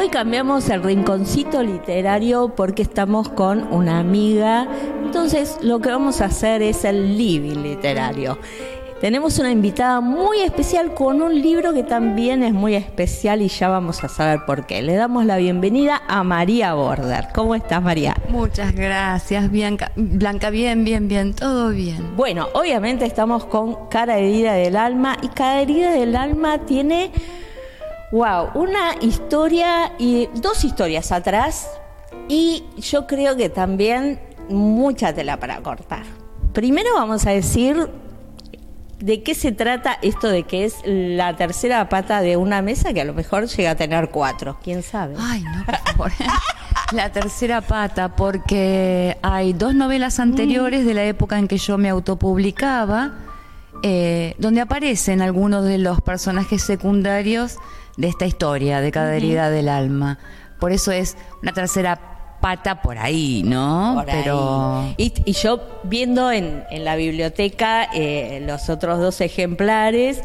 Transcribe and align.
Hoy 0.00 0.08
cambiamos 0.08 0.70
el 0.70 0.82
rinconcito 0.82 1.62
literario 1.62 2.54
porque 2.56 2.80
estamos 2.80 3.28
con 3.28 3.70
una 3.70 3.98
amiga. 3.98 4.66
Entonces 5.04 5.58
lo 5.60 5.80
que 5.80 5.90
vamos 5.90 6.22
a 6.22 6.24
hacer 6.24 6.62
es 6.62 6.86
el 6.86 7.18
living 7.18 7.58
literario. 7.58 8.38
Tenemos 9.02 9.38
una 9.38 9.52
invitada 9.52 10.00
muy 10.00 10.40
especial 10.40 10.94
con 10.94 11.20
un 11.20 11.38
libro 11.42 11.74
que 11.74 11.82
también 11.82 12.42
es 12.42 12.54
muy 12.54 12.76
especial 12.76 13.42
y 13.42 13.48
ya 13.48 13.68
vamos 13.68 14.02
a 14.02 14.08
saber 14.08 14.46
por 14.46 14.64
qué. 14.64 14.80
Le 14.80 14.94
damos 14.94 15.26
la 15.26 15.36
bienvenida 15.36 16.00
a 16.08 16.24
María 16.24 16.72
Border. 16.72 17.28
¿Cómo 17.34 17.54
estás, 17.54 17.82
María? 17.82 18.16
Muchas 18.30 18.74
gracias, 18.74 19.50
Bianca. 19.50 19.92
Blanca, 19.96 20.48
bien, 20.48 20.82
bien, 20.82 21.08
bien, 21.08 21.34
todo 21.34 21.68
bien. 21.72 22.16
Bueno, 22.16 22.48
obviamente 22.54 23.04
estamos 23.04 23.44
con 23.44 23.90
Cara 23.90 24.16
Herida 24.16 24.54
del 24.54 24.76
Alma 24.76 25.18
y 25.20 25.28
Cara 25.28 25.60
Herida 25.60 25.92
del 25.92 26.16
Alma 26.16 26.64
tiene 26.64 27.10
Wow, 28.12 28.50
una 28.54 28.96
historia 29.00 29.92
y 29.96 30.28
dos 30.34 30.64
historias 30.64 31.12
atrás 31.12 31.68
y 32.28 32.64
yo 32.76 33.06
creo 33.06 33.36
que 33.36 33.48
también 33.48 34.18
mucha 34.48 35.14
tela 35.14 35.38
para 35.38 35.60
cortar. 35.62 36.02
Primero 36.52 36.88
vamos 36.94 37.24
a 37.28 37.30
decir 37.30 37.88
de 38.98 39.22
qué 39.22 39.36
se 39.36 39.52
trata 39.52 39.96
esto 40.02 40.28
de 40.28 40.42
que 40.42 40.64
es 40.64 40.74
la 40.84 41.36
tercera 41.36 41.88
pata 41.88 42.20
de 42.20 42.36
una 42.36 42.62
mesa 42.62 42.92
que 42.92 43.00
a 43.00 43.04
lo 43.04 43.14
mejor 43.14 43.46
llega 43.46 43.70
a 43.70 43.74
tener 43.76 44.10
cuatro, 44.10 44.58
quién 44.60 44.82
sabe. 44.82 45.14
Ay, 45.16 45.42
no, 45.42 45.64
por 45.64 45.76
favor. 45.76 46.12
La 46.92 47.12
tercera 47.12 47.60
pata, 47.60 48.16
porque 48.16 49.16
hay 49.22 49.52
dos 49.52 49.76
novelas 49.76 50.18
anteriores 50.18 50.84
de 50.84 50.94
la 50.94 51.04
época 51.04 51.38
en 51.38 51.46
que 51.46 51.56
yo 51.56 51.78
me 51.78 51.88
autopublicaba, 51.88 53.12
eh, 53.84 54.34
donde 54.38 54.60
aparecen 54.60 55.22
algunos 55.22 55.64
de 55.64 55.78
los 55.78 56.00
personajes 56.00 56.62
secundarios 56.62 57.58
de 57.96 58.08
esta 58.08 58.26
historia 58.26 58.80
de 58.80 58.92
cada 58.92 59.14
herida 59.14 59.50
del 59.50 59.68
alma. 59.68 60.18
Por 60.58 60.72
eso 60.72 60.92
es 60.92 61.16
una 61.42 61.52
tercera 61.52 62.38
pata 62.40 62.82
por 62.82 62.98
ahí, 62.98 63.42
¿no? 63.44 64.02
Pero 64.06 64.94
Y, 64.96 65.32
yo 65.32 65.80
viendo 65.84 66.32
en, 66.32 66.64
en 66.70 66.84
la 66.84 66.96
biblioteca 66.96 67.84
eh, 67.94 68.42
los 68.46 68.68
otros 68.68 68.98
dos 68.98 69.20
ejemplares 69.20 70.22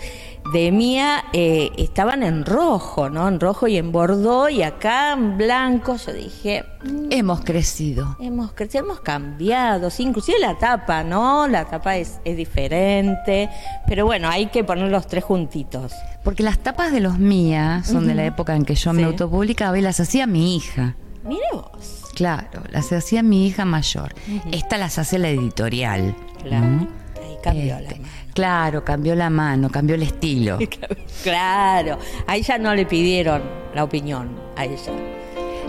de 0.53 0.71
Mía 0.71 1.25
eh, 1.33 1.71
estaban 1.77 2.23
en 2.23 2.45
rojo, 2.45 3.09
¿no? 3.09 3.27
En 3.27 3.39
rojo 3.39 3.67
y 3.67 3.77
en 3.77 3.91
bordó 3.91 4.49
y 4.49 4.61
acá 4.61 5.13
en 5.13 5.37
blanco. 5.37 5.97
Yo 5.97 6.13
dije... 6.13 6.65
Mm, 6.83 7.07
hemos 7.11 7.41
crecido. 7.41 8.15
Hemos 8.19 8.53
crecido, 8.53 8.83
hemos 8.83 8.99
cambiado. 8.99 9.89
Sí, 9.89 10.03
inclusive 10.03 10.39
la 10.39 10.57
tapa, 10.57 11.03
¿no? 11.03 11.47
La 11.47 11.65
tapa 11.65 11.97
es, 11.97 12.19
es 12.25 12.37
diferente. 12.37 13.49
Pero 13.87 14.05
bueno, 14.05 14.29
hay 14.29 14.47
que 14.47 14.63
poner 14.63 14.89
los 14.89 15.07
tres 15.07 15.23
juntitos. 15.23 15.93
Porque 16.23 16.43
las 16.43 16.59
tapas 16.59 16.91
de 16.91 16.99
los 16.99 17.17
Mía 17.17 17.81
son 17.83 18.07
de 18.07 18.15
la 18.15 18.25
época 18.25 18.55
en 18.55 18.65
que 18.65 18.75
yo 18.75 18.93
me 18.93 19.03
autopublicaba 19.03 19.77
y 19.77 19.81
las 19.81 19.99
hacía 19.99 20.27
mi 20.27 20.55
hija. 20.55 20.95
Mire 21.23 21.45
vos. 21.53 22.03
Claro, 22.13 22.61
las 22.71 22.93
hacía 22.93 23.23
mi 23.23 23.47
hija 23.47 23.65
mayor. 23.65 24.13
Esta 24.51 24.77
las 24.77 24.99
hace 24.99 25.19
la 25.19 25.29
editorial. 25.29 26.15
Claro. 26.43 26.87
Ahí 27.21 27.37
cambió 27.43 27.79
la 27.79 27.89
este. 27.89 28.01
Claro, 28.35 28.83
cambió 28.83 29.15
la 29.15 29.29
mano, 29.29 29.69
cambió 29.69 29.95
el 29.95 30.03
estilo. 30.03 30.59
claro, 31.23 31.97
a 32.27 32.35
ella 32.35 32.57
no 32.57 32.75
le 32.75 32.85
pidieron 32.85 33.41
la 33.73 33.85
opinión, 33.85 34.29
a 34.57 34.65
ella. 34.65 34.91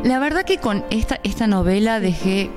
La 0.03 0.19
verdad 0.19 0.43
que 0.43 0.59
con 0.59 0.85
esta, 0.91 1.21
esta 1.23 1.47
novela 1.47 2.01
dejé, 2.01 2.51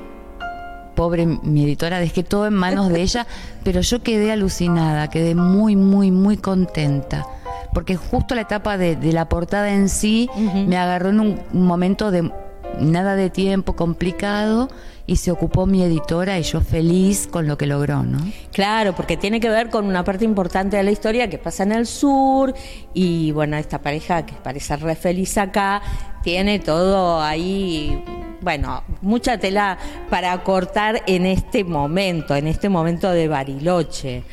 pobre 0.95 1.27
mi 1.27 1.63
editora, 1.63 1.99
dejé 1.99 2.23
todo 2.23 2.47
en 2.47 2.55
manos 2.55 2.89
de 2.89 3.03
ella, 3.03 3.27
pero 3.63 3.81
yo 3.81 4.01
quedé 4.01 4.31
alucinada, 4.31 5.11
quedé 5.11 5.35
muy, 5.35 5.75
muy, 5.75 6.09
muy 6.09 6.37
contenta. 6.37 7.27
Porque 7.71 7.95
justo 7.95 8.33
la 8.33 8.41
etapa 8.41 8.79
de, 8.79 8.97
la 9.13 9.29
portada 9.29 9.71
en 9.71 9.89
sí 9.89 10.27
me 10.65 10.75
agarró 10.75 11.09
en 11.09 11.19
un 11.19 11.39
momento 11.53 12.09
de 12.09 12.31
nada 12.79 13.15
de 13.15 13.29
tiempo 13.29 13.75
complicado 13.75 14.69
y 15.05 15.15
se 15.15 15.31
ocupó 15.31 15.65
mi 15.65 15.81
editora 15.81 16.37
y 16.37 16.43
yo 16.43 16.61
feliz 16.61 17.27
con 17.27 17.47
lo 17.47 17.57
que 17.57 17.65
logró, 17.65 18.03
¿no? 18.03 18.19
Claro, 18.51 18.93
porque 18.93 19.17
tiene 19.17 19.39
que 19.39 19.49
ver 19.49 19.69
con 19.69 19.85
una 19.85 20.03
parte 20.03 20.23
importante 20.23 20.77
de 20.77 20.83
la 20.83 20.91
historia 20.91 21.29
que 21.29 21.39
pasa 21.39 21.63
en 21.63 21.71
el 21.71 21.87
sur 21.87 22.53
y 22.93 23.31
bueno, 23.31 23.57
esta 23.57 23.79
pareja 23.79 24.25
que 24.25 24.35
parece 24.35 24.77
re 24.77 24.95
feliz 24.95 25.37
acá, 25.39 25.81
tiene 26.23 26.59
todo 26.59 27.21
ahí 27.21 28.03
bueno, 28.41 28.83
mucha 29.01 29.37
tela 29.37 29.77
para 30.09 30.43
cortar 30.43 31.03
en 31.07 31.25
este 31.25 31.63
momento, 31.63 32.35
en 32.35 32.47
este 32.47 32.69
momento 32.69 33.11
de 33.11 33.27
Bariloche. 33.27 34.23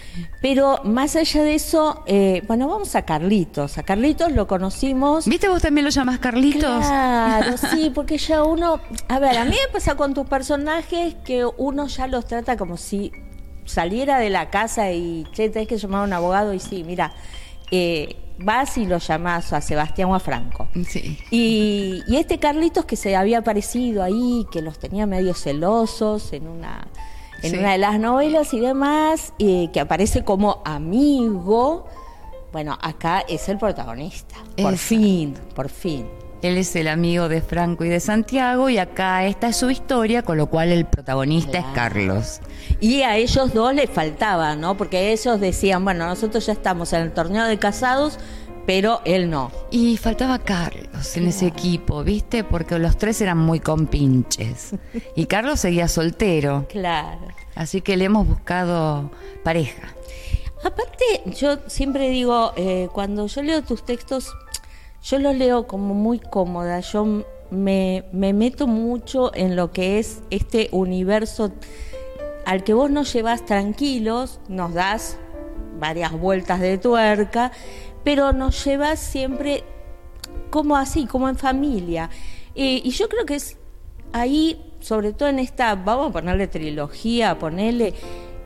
Pero 0.41 0.81
más 0.85 1.17
allá 1.17 1.43
de 1.43 1.55
eso, 1.55 2.05
eh, 2.07 2.43
bueno, 2.47 2.69
vamos 2.69 2.95
a 2.95 3.03
Carlitos. 3.03 3.79
A 3.79 3.83
Carlitos 3.83 4.33
lo 4.33 4.47
conocimos. 4.47 5.27
¿Viste 5.27 5.49
vos 5.49 5.63
también 5.63 5.85
lo 5.85 5.91
llamás 5.91 6.19
Carlitos? 6.19 6.87
Claro, 6.87 7.57
sí, 7.73 7.91
porque 7.95 8.19
ya 8.19 8.45
uno. 8.45 8.81
A 9.09 9.19
ver, 9.19 9.39
a 9.39 9.45
mí 9.45 9.51
me 9.51 9.73
pasa 9.73 9.97
con 9.97 10.15
tus 10.15 10.27
personajes 10.29 11.15
que 11.25 11.45
uno 11.45 11.87
ya 11.89 12.07
los 12.07 12.27
trata 12.27 12.57
como 12.57 12.77
si 12.77 13.13
saliera 13.65 14.19
de 14.19 14.31
la 14.31 14.51
casa 14.51 14.93
y, 14.93 15.27
che, 15.33 15.49
tenés 15.49 15.67
que 15.67 15.79
llamar 15.79 16.03
a 16.03 16.05
un 16.05 16.13
abogado 16.13 16.55
y 16.55 16.61
sí, 16.61 16.85
mira. 16.85 17.13
Eh, 17.73 18.17
vas 18.39 18.77
y 18.79 18.87
lo 18.87 18.99
llamas 18.99 19.53
a 19.53 19.61
Sebastián 19.61 20.11
o 20.11 20.15
a 20.15 20.21
Franco. 20.21 20.69
Sí. 20.89 21.19
Y, 21.31 22.03
este 22.17 22.39
Carlitos 22.39 22.85
que 22.85 22.97
se 22.97 23.17
había 23.17 23.39
aparecido 23.39 24.03
ahí, 24.03 24.47
que 24.51 24.63
los 24.63 24.79
tenía 24.79 25.07
medio 25.07 25.35
celosos 25.35 26.33
en 26.33 26.47
una, 26.47 26.89
en 27.43 27.59
una 27.59 27.73
de 27.73 27.79
las 27.79 27.99
novelas 27.99 28.53
y 28.55 28.61
demás, 28.61 29.33
y 29.39 29.69
que 29.69 29.81
aparece 29.81 30.25
como 30.25 30.63
amigo. 30.65 31.87
Bueno, 32.53 32.79
acá 32.81 33.21
es 33.29 33.49
el 33.49 33.59
protagonista. 33.59 34.37
Por 34.57 34.77
fin, 34.77 35.35
por 35.55 35.69
fin. 35.69 36.07
Él 36.47 36.59
es 36.59 36.77
el 36.77 36.87
amigo 36.87 37.29
de 37.29 37.43
Franco 37.43 37.84
y 37.84 37.89
de 37.89 37.99
Santiago 37.99 38.71
y 38.71 38.79
acá 38.79 39.27
esta 39.27 39.49
es 39.49 39.57
su 39.57 39.69
historia, 39.69 40.23
con 40.23 40.37
lo 40.37 40.47
cual 40.47 40.71
el 40.71 40.87
protagonista 40.87 41.59
es 41.59 41.65
Carlos. 41.75 42.41
Y 42.81 43.03
a 43.03 43.17
ellos 43.17 43.53
dos 43.53 43.75
les 43.75 43.91
faltaba, 43.91 44.55
¿no? 44.55 44.77
Porque 44.77 45.12
ellos 45.12 45.41
decían, 45.41 45.85
bueno, 45.85 46.06
nosotros 46.06 46.47
ya 46.47 46.53
estamos 46.53 46.93
en 46.93 47.03
el 47.03 47.12
torneo 47.12 47.47
de 47.47 47.59
casados, 47.59 48.21
pero 48.65 49.01
él 49.05 49.29
no. 49.29 49.51
Y 49.73 49.97
faltaba 49.97 50.39
Carlos 50.39 51.17
en 51.17 51.27
ese 51.27 51.47
equipo, 51.47 52.05
¿viste? 52.05 52.45
Porque 52.45 52.79
los 52.79 52.97
tres 52.97 53.21
eran 53.21 53.39
muy 53.39 53.59
compinches. 53.59 54.77
Y 55.17 55.27
Carlos 55.27 55.59
seguía 55.59 55.89
soltero. 55.89 56.67
Claro. 56.69 57.27
Así 57.56 57.81
que 57.81 57.97
le 57.97 58.05
hemos 58.05 58.25
buscado 58.25 59.11
pareja. 59.43 59.97
Aparte, 60.62 61.23
yo 61.27 61.59
siempre 61.67 62.09
digo, 62.09 62.53
eh, 62.56 62.89
cuando 62.93 63.27
yo 63.27 63.43
leo 63.43 63.62
tus 63.62 63.85
textos, 63.85 64.33
yo 65.09 65.21
lo 65.21 65.33
leo 65.33 65.67
como 65.69 65.94
muy 65.94 66.19
cómoda, 66.19 66.81
yo 66.81 67.25
me, 67.50 68.05
meto 68.12 68.67
mucho 68.67 69.33
en 69.34 69.55
lo 69.55 69.71
que 69.71 70.00
es 70.00 70.22
este 70.31 70.69
universo 70.72 71.53
al 72.44 72.65
que 72.65 72.75
vos 72.75 72.91
nos 72.91 73.12
llevas 73.12 73.44
tranquilos, 73.44 74.41
nos 74.49 74.75
das 74.75 75.17
varias 75.78 76.12
vueltas 76.12 76.61
de 76.61 76.78
tuerca, 76.78 77.53
pero 78.03 78.33
nos 78.33 78.65
llevas 78.65 78.99
siempre 78.99 79.62
como 80.50 80.77
así, 80.77 81.06
como 81.06 81.28
en 81.28 81.37
familia. 81.37 82.11
y 82.55 82.91
yo 82.91 83.09
creo 83.09 83.27
que 83.27 83.37
es 83.37 83.59
ahí, 84.12 84.61
sobre 84.81 85.12
todo 85.12 85.28
en 85.28 85.38
esta, 85.38 85.75
vamos 85.75 86.11
a 86.11 86.12
ponerle 86.12 86.47
trilogía, 86.49 87.38
ponerle, 87.38 87.94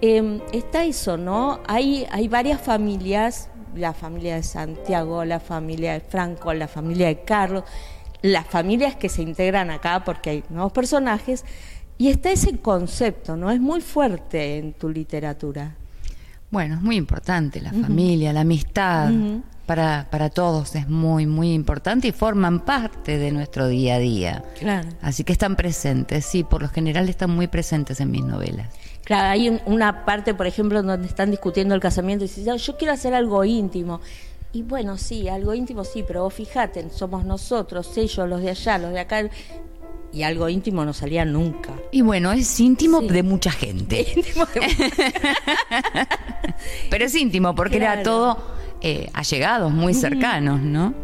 em, 0.00 0.40
está 0.52 0.84
eso, 0.84 1.16
¿no? 1.16 1.60
Hay, 1.66 2.06
hay 2.10 2.28
varias 2.28 2.60
familias 2.60 3.49
la 3.74 3.92
familia 3.92 4.36
de 4.36 4.42
Santiago, 4.42 5.24
la 5.24 5.40
familia 5.40 5.94
de 5.94 6.00
Franco, 6.00 6.52
la 6.52 6.68
familia 6.68 7.08
de 7.08 7.20
Carlos, 7.22 7.64
las 8.22 8.46
familias 8.46 8.96
que 8.96 9.08
se 9.08 9.22
integran 9.22 9.70
acá 9.70 10.04
porque 10.04 10.30
hay 10.30 10.44
nuevos 10.50 10.72
personajes, 10.72 11.44
y 11.98 12.08
está 12.08 12.30
ese 12.30 12.56
concepto, 12.58 13.36
¿no? 13.36 13.50
Es 13.50 13.60
muy 13.60 13.82
fuerte 13.82 14.56
en 14.56 14.72
tu 14.72 14.88
literatura. 14.88 15.74
Bueno, 16.50 16.76
es 16.76 16.80
muy 16.80 16.96
importante 16.96 17.60
la 17.60 17.72
familia, 17.72 18.32
la 18.32 18.40
amistad. 18.40 19.12
para, 19.66 20.08
para 20.10 20.30
todos 20.30 20.74
es 20.74 20.88
muy, 20.88 21.26
muy 21.26 21.52
importante 21.52 22.08
y 22.08 22.12
forman 22.12 22.60
parte 22.60 23.18
de 23.18 23.30
nuestro 23.30 23.68
día 23.68 23.96
a 23.96 23.98
día. 23.98 24.44
Claro. 24.58 24.88
Así 25.02 25.24
que 25.24 25.32
están 25.32 25.56
presentes, 25.56 26.24
sí, 26.24 26.42
por 26.42 26.62
lo 26.62 26.68
general 26.68 27.08
están 27.08 27.30
muy 27.30 27.46
presentes 27.46 28.00
en 28.00 28.10
mis 28.10 28.24
novelas. 28.24 28.68
Claro, 29.04 29.28
hay 29.28 29.60
una 29.66 30.04
parte, 30.04 30.34
por 30.34 30.46
ejemplo, 30.46 30.82
donde 30.82 31.06
están 31.06 31.30
discutiendo 31.30 31.74
el 31.74 31.80
casamiento 31.80 32.24
y 32.24 32.28
dicen, 32.28 32.56
yo 32.56 32.76
quiero 32.76 32.92
hacer 32.92 33.14
algo 33.14 33.44
íntimo. 33.44 34.00
Y 34.52 34.62
bueno, 34.62 34.98
sí, 34.98 35.28
algo 35.28 35.54
íntimo 35.54 35.84
sí, 35.84 36.04
pero 36.06 36.24
vos 36.24 36.34
fíjate, 36.34 36.90
somos 36.90 37.24
nosotros, 37.24 37.96
ellos, 37.96 38.28
los 38.28 38.42
de 38.42 38.50
allá, 38.50 38.78
los 38.78 38.92
de 38.92 39.00
acá. 39.00 39.28
Y 40.12 40.24
algo 40.24 40.48
íntimo 40.48 40.84
no 40.84 40.92
salía 40.92 41.24
nunca. 41.24 41.72
Y 41.92 42.02
bueno, 42.02 42.32
es 42.32 42.58
íntimo 42.58 43.00
de 43.00 43.22
mucha 43.22 43.52
gente. 43.52 44.06
pero 46.90 47.04
es 47.04 47.14
íntimo 47.14 47.54
porque 47.54 47.76
era 47.76 48.02
todo 48.02 48.38
eh, 48.80 49.08
allegados, 49.12 49.72
muy 49.72 49.94
cercanos, 49.94 50.60
¿no? 50.60 50.94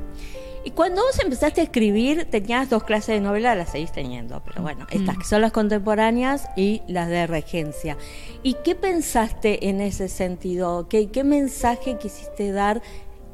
Y 0.66 0.72
cuando 0.72 1.00
vos 1.00 1.16
empezaste 1.20 1.60
a 1.60 1.64
escribir, 1.64 2.24
tenías 2.24 2.68
dos 2.68 2.82
clases 2.82 3.14
de 3.14 3.20
novela, 3.20 3.54
las 3.54 3.70
seguís 3.70 3.92
teniendo, 3.92 4.42
pero 4.44 4.62
bueno, 4.62 4.84
estas 4.90 5.16
que 5.16 5.22
son 5.22 5.40
las 5.40 5.52
contemporáneas 5.52 6.48
y 6.56 6.82
las 6.88 7.08
de 7.08 7.28
regencia. 7.28 7.96
¿Y 8.42 8.56
qué 8.64 8.74
pensaste 8.74 9.68
en 9.68 9.80
ese 9.80 10.08
sentido? 10.08 10.88
¿Qué, 10.88 11.06
qué 11.06 11.22
mensaje 11.22 11.98
quisiste 11.98 12.50
dar 12.50 12.82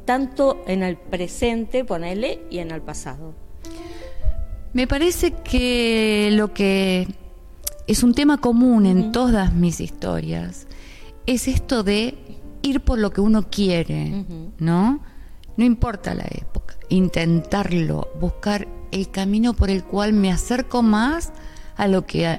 tanto 0.05 0.63
en 0.67 0.83
el 0.83 0.99
presente, 0.99 1.87
ponele, 1.87 2.43
y 2.51 2.59
en 2.59 2.71
el 2.71 2.83
pasado? 2.83 3.33
Me 4.75 4.87
parece 4.87 5.33
que 5.33 6.29
lo 6.33 6.53
que 6.53 7.09
es 7.87 8.03
un 8.03 8.13
tema 8.13 8.43
común 8.43 8.85
en 8.85 9.11
todas 9.11 9.55
mis 9.55 9.81
historias 9.81 10.67
es 11.25 11.49
esto 11.49 11.83
de 11.83 12.15
ir 12.61 12.83
por 12.83 12.99
lo 12.99 13.11
que 13.11 13.23
uno 13.23 13.49
quiere, 13.49 14.27
¿no? 14.59 15.01
No 15.57 15.65
importa 15.65 16.15
la 16.15 16.27
época, 16.31 16.62
intentarlo, 16.93 18.09
buscar 18.21 18.69
el 18.91 19.11
camino 19.11 19.55
por 19.55 19.71
el 19.71 19.83
cual 19.85 20.13
me 20.13 20.31
acerco 20.31 20.83
más 20.83 21.33
a 21.77 21.89
lo 21.89 22.07
que 22.07 22.27
eh, 22.27 22.39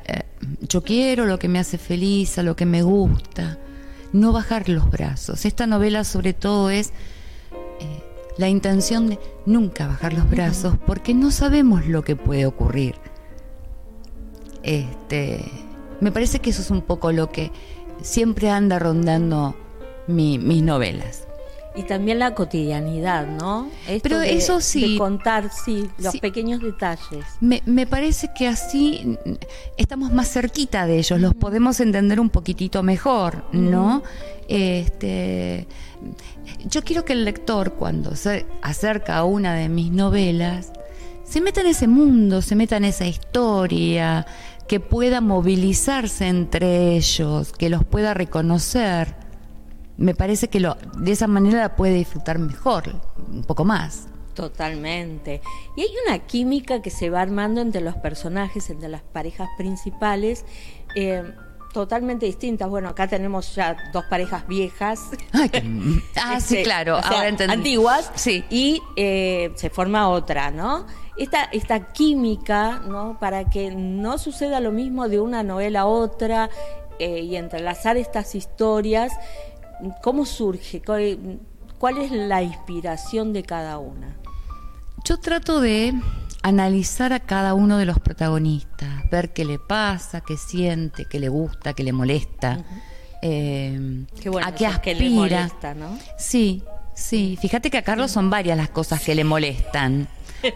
yo 0.61 0.83
quiero, 0.83 1.25
lo 1.25 1.39
que 1.39 1.47
me 1.47 1.59
hace 1.59 1.77
feliz, 1.77 2.37
a 2.37 2.43
lo 2.43 2.55
que 2.55 2.65
me 2.65 2.83
gusta. 2.83 3.57
No 4.11 4.31
bajar 4.31 4.69
los 4.69 4.89
brazos. 4.91 5.45
Esta 5.45 5.65
novela 5.65 6.03
sobre 6.03 6.33
todo 6.33 6.69
es 6.69 6.89
eh, 7.79 8.03
la 8.37 8.47
intención 8.47 9.09
de 9.09 9.19
nunca 9.45 9.87
bajar 9.87 10.13
los 10.13 10.29
brazos 10.29 10.77
porque 10.85 11.15
no 11.15 11.31
sabemos 11.31 11.87
lo 11.87 12.03
que 12.03 12.15
puede 12.15 12.45
ocurrir. 12.45 12.95
Este, 14.61 15.43
me 15.99 16.11
parece 16.11 16.39
que 16.39 16.51
eso 16.51 16.61
es 16.61 16.69
un 16.69 16.83
poco 16.83 17.11
lo 17.11 17.31
que 17.31 17.51
siempre 18.01 18.51
anda 18.51 18.77
rondando 18.77 19.55
mis 20.07 20.61
novelas. 20.61 21.27
Y 21.75 21.83
también 21.83 22.19
la 22.19 22.35
cotidianidad, 22.35 23.25
¿no? 23.25 23.69
Pero 24.03 24.21
eso 24.21 24.61
sí. 24.61 24.93
De 24.93 24.97
contar, 24.99 25.49
sí, 25.51 25.89
los 25.97 26.17
pequeños 26.17 26.61
detalles. 26.61 27.25
Me, 27.41 27.63
me, 27.65 27.87
parece 27.87 28.29
que 28.35 28.47
así 28.47 29.17
estamos 29.77 30.11
más 30.11 30.31
cerquita 30.31 30.85
de 30.85 30.99
ellos, 30.99 31.19
los 31.19 31.33
podemos 31.33 31.79
entender 31.79 32.19
un 32.19 32.29
poquitito 32.29 32.83
mejor, 32.83 33.43
¿no? 33.53 34.03
Este, 34.47 35.67
yo 36.65 36.83
quiero 36.83 37.05
que 37.05 37.13
el 37.13 37.25
lector, 37.25 37.73
cuando 37.73 38.15
se 38.15 38.45
acerca 38.61 39.17
a 39.17 39.23
una 39.23 39.55
de 39.55 39.69
mis 39.69 39.91
novelas, 39.91 40.71
se 41.23 41.41
meta 41.41 41.61
en 41.61 41.67
ese 41.67 41.87
mundo, 41.87 42.41
se 42.43 42.55
meta 42.55 42.77
en 42.77 42.85
esa 42.85 43.07
historia, 43.07 44.27
que 44.67 44.79
pueda 44.79 45.21
movilizarse 45.21 46.27
entre 46.27 46.95
ellos, 46.95 47.51
que 47.51 47.69
los 47.69 47.83
pueda 47.83 48.13
reconocer 48.13 49.22
me 49.97 50.15
parece 50.15 50.47
que 50.47 50.59
lo, 50.59 50.75
de 50.97 51.11
esa 51.11 51.27
manera 51.27 51.59
la 51.59 51.75
puede 51.75 51.93
disfrutar 51.93 52.39
mejor, 52.39 52.95
un 53.31 53.43
poco 53.43 53.65
más. 53.65 54.07
Totalmente. 54.33 55.41
Y 55.75 55.81
hay 55.81 55.89
una 56.07 56.19
química 56.19 56.81
que 56.81 56.89
se 56.89 57.09
va 57.09 57.21
armando 57.21 57.61
entre 57.61 57.81
los 57.81 57.95
personajes, 57.95 58.69
entre 58.69 58.89
las 58.89 59.01
parejas 59.01 59.49
principales, 59.57 60.45
eh, 60.95 61.23
totalmente 61.71 62.25
distintas. 62.25 62.69
Bueno, 62.69 62.89
acá 62.89 63.07
tenemos 63.07 63.53
ya 63.55 63.77
dos 63.91 64.05
parejas 64.05 64.47
viejas. 64.47 65.01
ah, 65.33 66.39
sí, 66.39 66.55
este, 66.57 66.63
claro. 66.63 66.99
Antiguas. 67.47 68.11
Sí. 68.15 68.43
Y 68.49 68.81
eh, 68.95 69.51
se 69.55 69.69
forma 69.69 70.09
otra, 70.09 70.51
¿no? 70.51 70.87
Esta, 71.15 71.43
esta 71.45 71.91
química, 71.93 72.81
¿no? 72.87 73.17
Para 73.19 73.49
que 73.49 73.69
no 73.71 74.17
suceda 74.17 74.59
lo 74.59 74.71
mismo 74.71 75.09
de 75.09 75.19
una 75.19 75.43
novela 75.43 75.81
a 75.81 75.85
otra 75.85 76.49
eh, 76.97 77.19
y 77.19 77.35
entrelazar 77.35 77.97
estas 77.97 78.33
historias 78.33 79.13
¿Cómo 80.01 80.25
surge? 80.25 80.81
¿Cuál 80.81 81.97
es 81.97 82.11
la 82.11 82.41
inspiración 82.41 83.33
de 83.33 83.43
cada 83.43 83.77
una? 83.77 84.15
Yo 85.03 85.19
trato 85.19 85.59
de 85.59 85.93
analizar 86.41 87.13
a 87.13 87.19
cada 87.19 87.53
uno 87.53 87.77
de 87.77 87.85
los 87.85 87.99
protagonistas, 87.99 89.09
ver 89.09 89.33
qué 89.33 89.45
le 89.45 89.59
pasa, 89.59 90.21
qué 90.21 90.37
siente, 90.37 91.05
qué 91.05 91.19
le 91.19 91.29
gusta, 91.29 91.73
qué 91.73 91.83
le 91.83 91.91
molesta, 91.91 92.63
eh, 93.21 94.05
a 94.43 94.53
qué 94.53 94.67
aspira. 94.67 94.99
le 94.99 95.09
molesta, 95.09 95.73
¿no? 95.73 95.97
Sí, 96.17 96.63
sí. 96.93 97.37
Fíjate 97.41 97.69
que 97.69 97.77
a 97.77 97.81
Carlos 97.81 98.11
son 98.11 98.29
varias 98.29 98.57
las 98.57 98.69
cosas 98.69 99.01
que 99.01 99.15
le 99.15 99.23
molestan. 99.23 100.07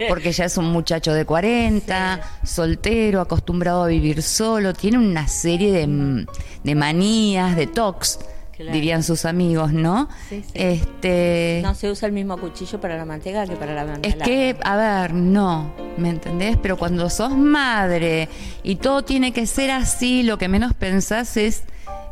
Porque 0.09 0.33
ya 0.33 0.43
es 0.43 0.57
un 0.57 0.65
muchacho 0.65 1.13
de 1.13 1.23
40, 1.23 2.19
soltero, 2.43 3.21
acostumbrado 3.21 3.83
a 3.83 3.87
vivir 3.87 4.21
solo, 4.21 4.73
tiene 4.73 4.97
una 4.97 5.29
serie 5.29 5.71
de, 5.71 6.25
de 6.61 6.75
manías, 6.75 7.55
de 7.55 7.67
tocs 7.67 8.19
dirían 8.57 9.03
sus 9.03 9.25
amigos, 9.25 9.73
¿no? 9.73 10.09
Este, 10.53 11.59
no 11.63 11.75
se 11.75 11.91
usa 11.91 12.07
el 12.07 12.13
mismo 12.13 12.37
cuchillo 12.37 12.79
para 12.79 12.97
la 12.97 13.05
manteca 13.05 13.45
que 13.45 13.55
para 13.55 13.73
la 13.73 13.85
mermelada. 13.85 14.23
Es 14.23 14.27
que, 14.27 14.57
a 14.63 14.75
ver, 14.75 15.13
no, 15.13 15.73
¿me 15.97 16.09
entendés? 16.09 16.57
Pero 16.61 16.77
cuando 16.77 17.09
sos 17.09 17.35
madre 17.37 18.29
y 18.63 18.77
todo 18.77 19.03
tiene 19.03 19.31
que 19.31 19.45
ser 19.45 19.71
así, 19.71 20.23
lo 20.23 20.37
que 20.37 20.47
menos 20.47 20.73
pensás 20.73 21.37
es 21.37 21.63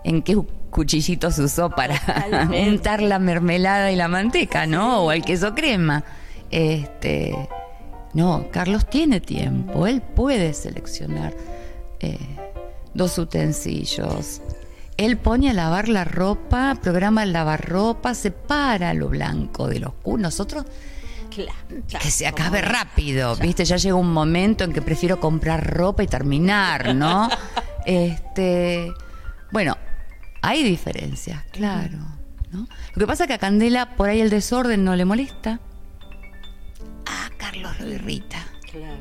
en 0.03 0.21
qué 0.21 0.37
cuchillito 0.69 1.31
se 1.31 1.43
usó 1.43 1.69
para 1.69 1.99
untar 2.67 3.01
la 3.01 3.17
mermelada 3.17 3.91
y 3.91 3.95
la 3.95 4.07
manteca, 4.07 4.67
¿no? 4.67 5.03
O 5.03 5.11
el 5.11 5.23
queso 5.23 5.55
crema. 5.55 6.03
Este, 6.51 7.33
no, 8.13 8.47
Carlos 8.51 8.89
tiene 8.89 9.19
tiempo, 9.19 9.87
él 9.87 10.01
puede 10.01 10.53
seleccionar 10.53 11.33
eh, 11.99 12.17
dos 12.93 13.17
utensilios 13.17 14.41
él 14.97 15.17
pone 15.17 15.49
a 15.49 15.53
lavar 15.53 15.89
la 15.89 16.03
ropa, 16.03 16.77
programa 16.81 17.23
el 17.23 17.33
lavarropa, 17.33 18.13
separa 18.13 18.93
lo 18.93 19.09
blanco 19.09 19.67
de 19.67 19.79
lo 19.79 19.89
oscuro. 19.89 20.21
Nosotros 20.21 20.65
que 21.99 22.11
se 22.11 22.27
acabe 22.27 22.61
rápido, 22.61 23.35
¿viste? 23.35 23.65
Ya 23.65 23.75
llega 23.75 23.95
un 23.95 24.13
momento 24.13 24.63
en 24.63 24.71
que 24.71 24.81
prefiero 24.81 25.19
comprar 25.19 25.75
ropa 25.75 26.03
y 26.03 26.07
terminar, 26.07 26.95
¿no? 26.95 27.29
este, 27.85 28.93
bueno, 29.51 29.77
hay 30.41 30.63
diferencias, 30.63 31.43
claro, 31.51 31.97
¿no? 32.51 32.67
Lo 32.93 32.99
que 32.99 33.07
pasa 33.07 33.25
es 33.25 33.27
que 33.27 33.33
a 33.33 33.37
Candela 33.37 33.95
por 33.95 34.09
ahí 34.09 34.21
el 34.21 34.29
desorden 34.29 34.85
no 34.85 34.95
le 34.95 35.03
molesta. 35.03 35.59
Ah, 37.05 37.29
Carlos 37.37 37.79
lo 37.81 37.89
irrita. 37.89 38.37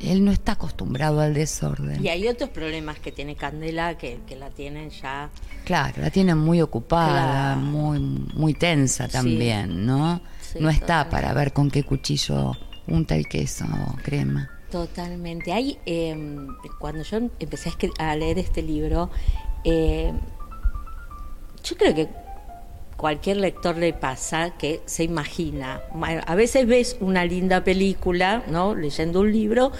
Él 0.01 0.23
no 0.23 0.31
está 0.31 0.53
acostumbrado 0.53 1.21
al 1.21 1.33
desorden. 1.33 2.03
Y 2.03 2.09
hay 2.09 2.27
otros 2.27 2.49
problemas 2.49 2.99
que 2.99 3.11
tiene 3.11 3.35
Candela 3.35 3.97
que, 3.97 4.19
la 4.37 4.49
tienen 4.49 4.89
ya. 4.89 5.29
Claro, 5.63 6.01
la 6.01 6.09
tienen 6.09 6.37
muy 6.37 6.61
ocupada, 6.61 7.55
muy, 7.55 7.99
muy 7.99 8.53
tensa 8.53 9.07
también, 9.07 9.85
¿no? 9.85 10.21
no 10.59 10.69
está 10.69 11.09
para 11.09 11.33
ver 11.33 11.51
con 11.51 11.69
qué 11.69 11.83
cuchillo 11.83 12.53
unta 12.87 13.15
el 13.15 13.27
queso 13.27 13.65
o 13.65 13.95
crema. 14.03 14.49
Totalmente. 14.71 15.51
Hay, 15.51 15.77
em, 15.85 16.47
cuando 16.79 17.03
yo 17.03 17.17
empecé 17.39 17.71
a, 17.97 18.15
leer 18.15 18.39
este 18.39 18.61
libro, 18.61 19.09
eh, 19.63 20.11
yo 21.63 21.77
creo 21.77 21.95
que 21.95 22.24
cualquier 23.05 23.37
lector 23.37 23.77
le 23.77 23.93
pasa 23.93 24.55
que 24.57 24.81
se 24.85 25.03
imagina. 25.03 25.79
A 26.25 26.33
veces 26.33 26.65
ves 26.65 26.97
una 26.99 27.23
linda 27.23 27.63
película, 27.63 28.41
¿no? 28.47 28.73
Leyendo 28.73 29.19
un 29.19 29.31
libro 29.31 29.71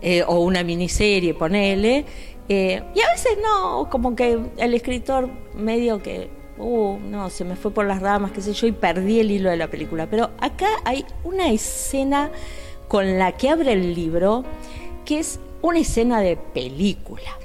eh, 0.00 0.22
o 0.26 0.40
una 0.40 0.64
miniserie, 0.64 1.34
ponele, 1.34 2.06
eh, 2.48 2.82
y 2.94 3.00
a 3.02 3.10
veces 3.10 3.36
no, 3.42 3.90
como 3.90 4.16
que 4.16 4.38
el 4.56 4.72
escritor 4.72 5.28
medio 5.54 6.02
que, 6.02 6.30
uh, 6.56 6.98
no, 7.00 7.28
se 7.28 7.44
me 7.44 7.54
fue 7.54 7.70
por 7.70 7.84
las 7.84 8.00
ramas, 8.00 8.32
qué 8.32 8.40
sé 8.40 8.54
yo, 8.54 8.66
y 8.66 8.72
perdí 8.72 9.20
el 9.20 9.30
hilo 9.30 9.50
de 9.50 9.58
la 9.58 9.68
película. 9.68 10.08
Pero 10.08 10.30
acá 10.40 10.68
hay 10.86 11.04
una 11.22 11.52
escena 11.52 12.30
con 12.88 13.18
la 13.18 13.32
que 13.32 13.50
abre 13.50 13.74
el 13.74 13.94
libro 13.94 14.42
que 15.04 15.18
es 15.18 15.38
una 15.60 15.80
escena 15.80 16.22
de 16.22 16.38
película 16.38 17.39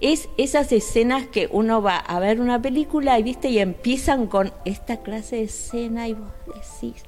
es 0.00 0.28
esas 0.38 0.72
escenas 0.72 1.26
que 1.26 1.48
uno 1.52 1.82
va 1.82 1.96
a 1.96 2.18
ver 2.20 2.40
una 2.40 2.60
película 2.60 3.18
y 3.18 3.22
viste 3.22 3.48
y 3.48 3.58
empiezan 3.58 4.26
con 4.26 4.52
esta 4.64 5.02
clase 5.02 5.36
de 5.36 5.42
escena 5.42 6.08
y 6.08 6.14
vos 6.14 6.30
decís, 6.46 7.02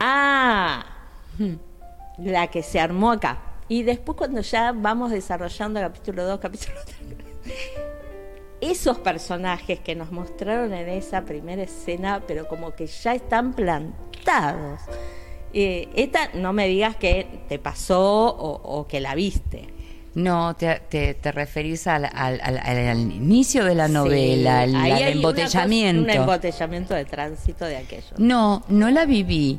ah, 0.00 0.86
la 2.18 2.46
que 2.48 2.62
se 2.62 2.80
armó 2.80 3.10
acá. 3.10 3.38
Y 3.68 3.82
después 3.82 4.16
cuando 4.16 4.40
ya 4.42 4.72
vamos 4.72 5.10
desarrollando 5.10 5.80
capítulo 5.80 6.24
2, 6.24 6.38
capítulo 6.38 6.78
3, 7.42 7.54
esos 8.60 8.98
personajes 8.98 9.80
que 9.80 9.94
nos 9.96 10.12
mostraron 10.12 10.72
en 10.72 10.88
esa 10.88 11.24
primera 11.24 11.62
escena, 11.62 12.22
pero 12.26 12.46
como 12.46 12.74
que 12.74 12.86
ya 12.86 13.14
están 13.14 13.52
plantados. 13.52 14.80
Eh, 15.52 15.88
esta 15.94 16.30
no 16.34 16.52
me 16.52 16.68
digas 16.68 16.96
que 16.96 17.44
te 17.48 17.58
pasó 17.58 18.26
o 18.36 18.86
que 18.86 19.00
la 19.00 19.14
viste. 19.14 19.73
No, 20.14 20.54
te, 20.54 20.80
te, 20.88 21.32
referís 21.32 21.88
al, 21.88 22.04
al, 22.04 22.98
inicio 22.98 23.64
de 23.64 23.74
la 23.74 23.88
novela, 23.88 24.62
al, 24.62 24.74
embotellamiento. 24.74 26.02
un 26.02 26.10
embotellamiento 26.10 26.94
de 26.94 27.04
tránsito 27.04 27.64
de 27.64 27.78
aquello. 27.78 28.14
No, 28.18 28.62
no 28.68 28.90
la 28.90 29.06
viví, 29.06 29.58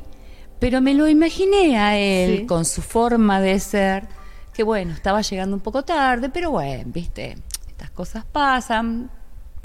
pero 0.60 0.80
me 0.80 0.94
lo 0.94 1.10
imaginé 1.10 1.78
a 1.78 1.98
él 1.98 2.46
con 2.46 2.64
su 2.64 2.82
forma 2.82 3.42
de 3.42 3.60
ser, 3.60 4.08
que 4.54 4.64
bueno, 4.64 4.94
estaba 4.94 5.22
llegando 5.22 5.58
un 5.58 5.62
poco 5.62 5.84
tarde, 5.84 6.30
pero 6.30 6.52
bueno, 6.52 6.84
viste, 6.86 7.36
estas 7.68 7.90
cosas 7.92 8.24
pasan, 8.24 9.10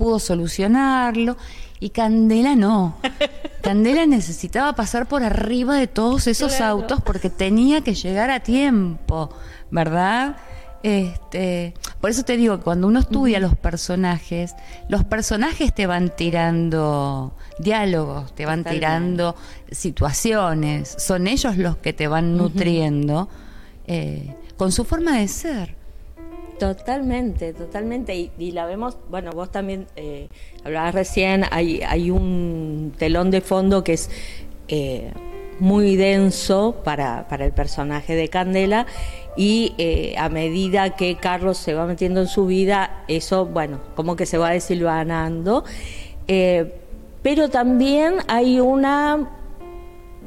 pudo 0.01 0.19
solucionarlo. 0.19 1.37
Y 1.79 1.91
Candela 1.91 2.57
no. 2.57 2.97
Candela 3.63 4.07
necesitaba 4.07 4.75
pasar 4.75 5.07
por 5.07 5.23
arriba 5.23 5.77
de 5.77 5.87
todos 5.87 6.27
esos 6.27 6.61
autos 6.61 7.01
porque 7.03 7.31
tenía 7.31 7.83
que 7.83 7.95
llegar 7.95 8.31
a 8.31 8.41
tiempo, 8.41 9.31
¿verdad? 9.71 10.37
Este, 10.83 11.75
por 12.01 12.09
eso 12.09 12.23
te 12.23 12.39
digo 12.39 12.61
cuando 12.61 12.87
uno 12.87 13.01
estudia 13.01 13.39
los 13.39 13.55
personajes, 13.55 14.55
los 14.89 15.05
personajes 15.05 15.75
te 15.75 15.87
van 15.87 16.15
tirando 16.17 17.35
diálogos, 17.59 18.35
te 18.35 18.47
van 18.47 18.65
tirando 18.65 19.37
situaciones, 19.71 20.95
son 20.99 21.27
ellos 21.27 21.59
los 21.59 21.77
que 21.77 21.93
te 21.93 22.09
van 22.09 22.37
nutriendo 22.37 23.29
eh, 23.87 24.35
con 24.57 24.73
su 24.73 24.85
forma 24.85 25.19
de 25.19 25.29
ser. 25.29 25.75
Totalmente, 26.59 27.55
totalmente. 27.55 28.31
Y, 28.37 28.51
la 28.53 28.67
vemos, 28.67 28.99
bueno, 29.09 29.33
vos 29.33 29.51
también 29.51 29.87
eh, 29.97 30.29
hablabas 30.63 30.95
recién, 30.95 31.45
hay, 31.51 31.81
hay 31.83 32.11
un 32.11 32.93
telón 32.99 33.31
de 33.31 33.41
fondo 33.41 33.83
que 33.83 33.95
es 33.95 34.11
eh, 34.69 35.11
muy 35.59 35.97
denso 35.97 36.83
para, 36.85 37.29
para 37.29 37.45
el 37.45 37.53
personaje 37.53 38.15
de 38.15 38.29
Candela 38.29 38.87
y 39.37 39.75
eh, 39.79 40.15
a 40.19 40.29
medida 40.29 40.97
que 40.97 41.17
Carlos 41.17 41.59
se 41.59 41.75
va 41.75 41.87
metiendo 41.87 42.21
en 42.21 42.29
su 42.29 42.47
vida, 42.47 43.05
eso, 43.09 43.47
bueno, 43.47 43.81
como 43.95 44.17
que 44.17 44.27
se 44.27 44.39
va 44.39 44.51
desilvanando. 44.51 45.65
Eh, 46.29 46.75
pero 47.23 47.49
también 47.49 48.17
hay 48.29 48.61
una 48.61 49.31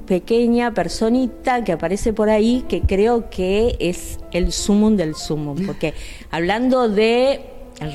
pequeña 0.06 0.74
personita 0.74 1.64
que 1.64 1.72
aparece 1.72 2.14
por 2.14 2.30
ahí 2.30 2.66
que 2.68 2.82
creo 2.82 3.30
que 3.30 3.78
es 3.80 4.20
el 4.32 4.52
sumum 4.52 4.96
del 4.96 5.16
sumum, 5.16 5.66
porque 5.66 5.94
hablando 6.30 6.90
de 6.90 7.42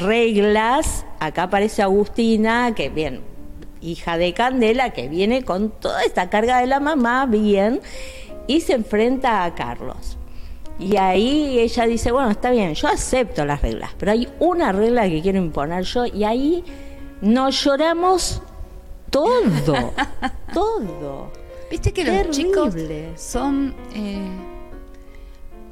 reglas, 0.00 1.04
acá 1.20 1.44
aparece 1.44 1.82
Agustina, 1.82 2.74
que 2.74 2.88
bien, 2.88 3.20
hija 3.80 4.18
de 4.18 4.32
Candela, 4.34 4.90
que 4.90 5.08
viene 5.08 5.44
con 5.44 5.70
toda 5.70 6.02
esta 6.02 6.30
carga 6.30 6.60
de 6.60 6.66
la 6.66 6.80
mamá, 6.80 7.26
bien, 7.26 7.80
y 8.46 8.60
se 8.62 8.74
enfrenta 8.74 9.44
a 9.44 9.54
Carlos. 9.54 10.18
Y 10.78 10.96
ahí 10.96 11.58
ella 11.58 11.86
dice, 11.86 12.12
bueno, 12.12 12.30
está 12.30 12.50
bien, 12.50 12.74
yo 12.74 12.88
acepto 12.88 13.44
las 13.44 13.62
reglas, 13.62 13.90
pero 13.98 14.12
hay 14.12 14.28
una 14.38 14.70
regla 14.70 15.08
que 15.08 15.20
quiero 15.20 15.38
imponer 15.38 15.82
yo 15.82 16.06
y 16.06 16.22
ahí 16.24 16.64
nos 17.20 17.64
lloramos 17.64 18.40
todo, 19.10 19.92
todo. 20.54 21.32
Viste 21.70 21.92
que 21.92 22.04
los 22.04 22.30
chicos 22.30 22.74
son 23.16 23.74
eh, 23.92 24.20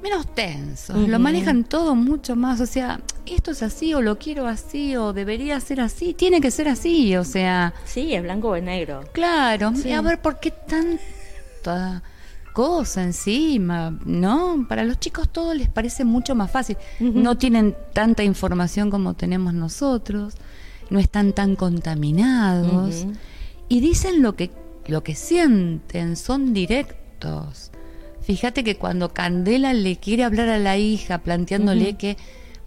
menos 0.03 0.27
tensos, 0.35 0.97
lo 1.09 1.19
manejan 1.21 1.65
todo 1.65 1.95
mucho 1.95 2.35
más, 2.35 2.61
o 2.61 2.67
sea, 2.67 3.01
esto 3.27 3.53
es 3.53 3.63
así 3.63 3.95
o 3.95 4.03
lo 4.03 4.19
quiero 4.19 4.47
así 4.47 4.97
o 4.97 5.13
debería 5.13 5.59
ser 5.61 5.81
así, 5.81 6.15
tiene 6.15 6.41
que 6.41 6.51
ser 6.51 6.69
así, 6.69 7.17
o 7.17 7.25
sea... 7.25 7.75
Sí, 7.85 8.13
es 8.15 8.23
blanco 8.23 8.49
o 8.49 8.59
negro. 8.59 9.05
Claro, 9.13 9.73
a 9.95 10.01
ver, 10.01 10.21
¿por 10.21 10.41
qué 10.41 10.51
tanta 10.51 12.03
cosa 12.57 13.03
encima, 13.03 13.99
¿no? 14.07 14.65
Para 14.67 14.83
los 14.83 14.99
chicos 14.99 15.29
todo 15.29 15.53
les 15.53 15.69
parece 15.69 16.07
mucho 16.07 16.35
más 16.35 16.51
fácil. 16.51 16.79
No 16.99 17.37
tienen 17.37 17.77
tanta 17.93 18.25
información 18.25 18.89
como 18.89 19.13
tenemos 19.13 19.53
nosotros, 19.53 20.37
no 20.89 20.99
están 20.99 21.35
tan 21.35 21.55
contaminados 21.55 23.07
y 23.69 23.81
dicen 23.81 24.23
lo 24.23 24.37
que 24.37 24.53
lo 24.87 25.05
que 25.05 25.15
sienten, 25.15 26.17
son 26.17 26.55
directos. 26.55 27.73
Fíjate 28.23 28.65
que 28.65 28.79
cuando 28.79 29.13
Candela 29.13 29.75
le 29.75 29.97
quiere 29.97 30.25
hablar 30.25 30.49
a 30.49 30.59
la 30.59 30.79
hija 30.79 31.19
planteándole 31.19 31.99
que 31.99 32.17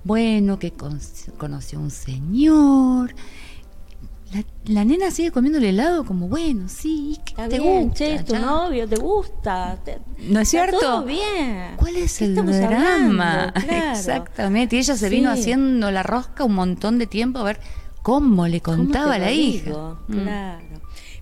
bueno, 0.03 0.59
que 0.59 0.71
conoció 0.71 1.79
un 1.79 1.89
señor 1.89 3.15
la, 4.65 4.85
nena 4.85 5.09
sigue 5.09 5.31
comiendo 5.31 5.57
el 5.57 5.65
helado 5.65 6.05
como, 6.05 6.27
bueno, 6.27 6.69
sí, 6.69 7.19
te 7.49 7.59
gusta. 7.59 7.93
Che, 7.95 8.23
tu 8.23 8.35
novio, 8.37 8.87
te 8.87 8.97
gusta. 8.97 9.79
¿No 10.19 10.39
es 10.41 10.49
cierto? 10.49 10.79
Todo 10.79 11.03
bien. 11.03 11.75
¿Cuál 11.77 11.95
es 11.95 12.21
el 12.21 12.35
drama? 12.35 13.53
Exactamente. 13.91 14.75
Y 14.75 14.79
ella 14.79 14.95
se 14.95 15.09
vino 15.09 15.31
haciendo 15.31 15.89
la 15.89 16.03
rosca 16.03 16.43
un 16.43 16.53
montón 16.53 16.99
de 16.99 17.07
tiempo 17.07 17.39
a 17.39 17.43
ver 17.43 17.59
cómo 18.01 18.47
le 18.47 18.61
contaba 18.61 19.15
a 19.15 19.19
la 19.19 19.31
hija. 19.31 19.97
Mm. 20.07 20.21
Claro. 20.21 20.65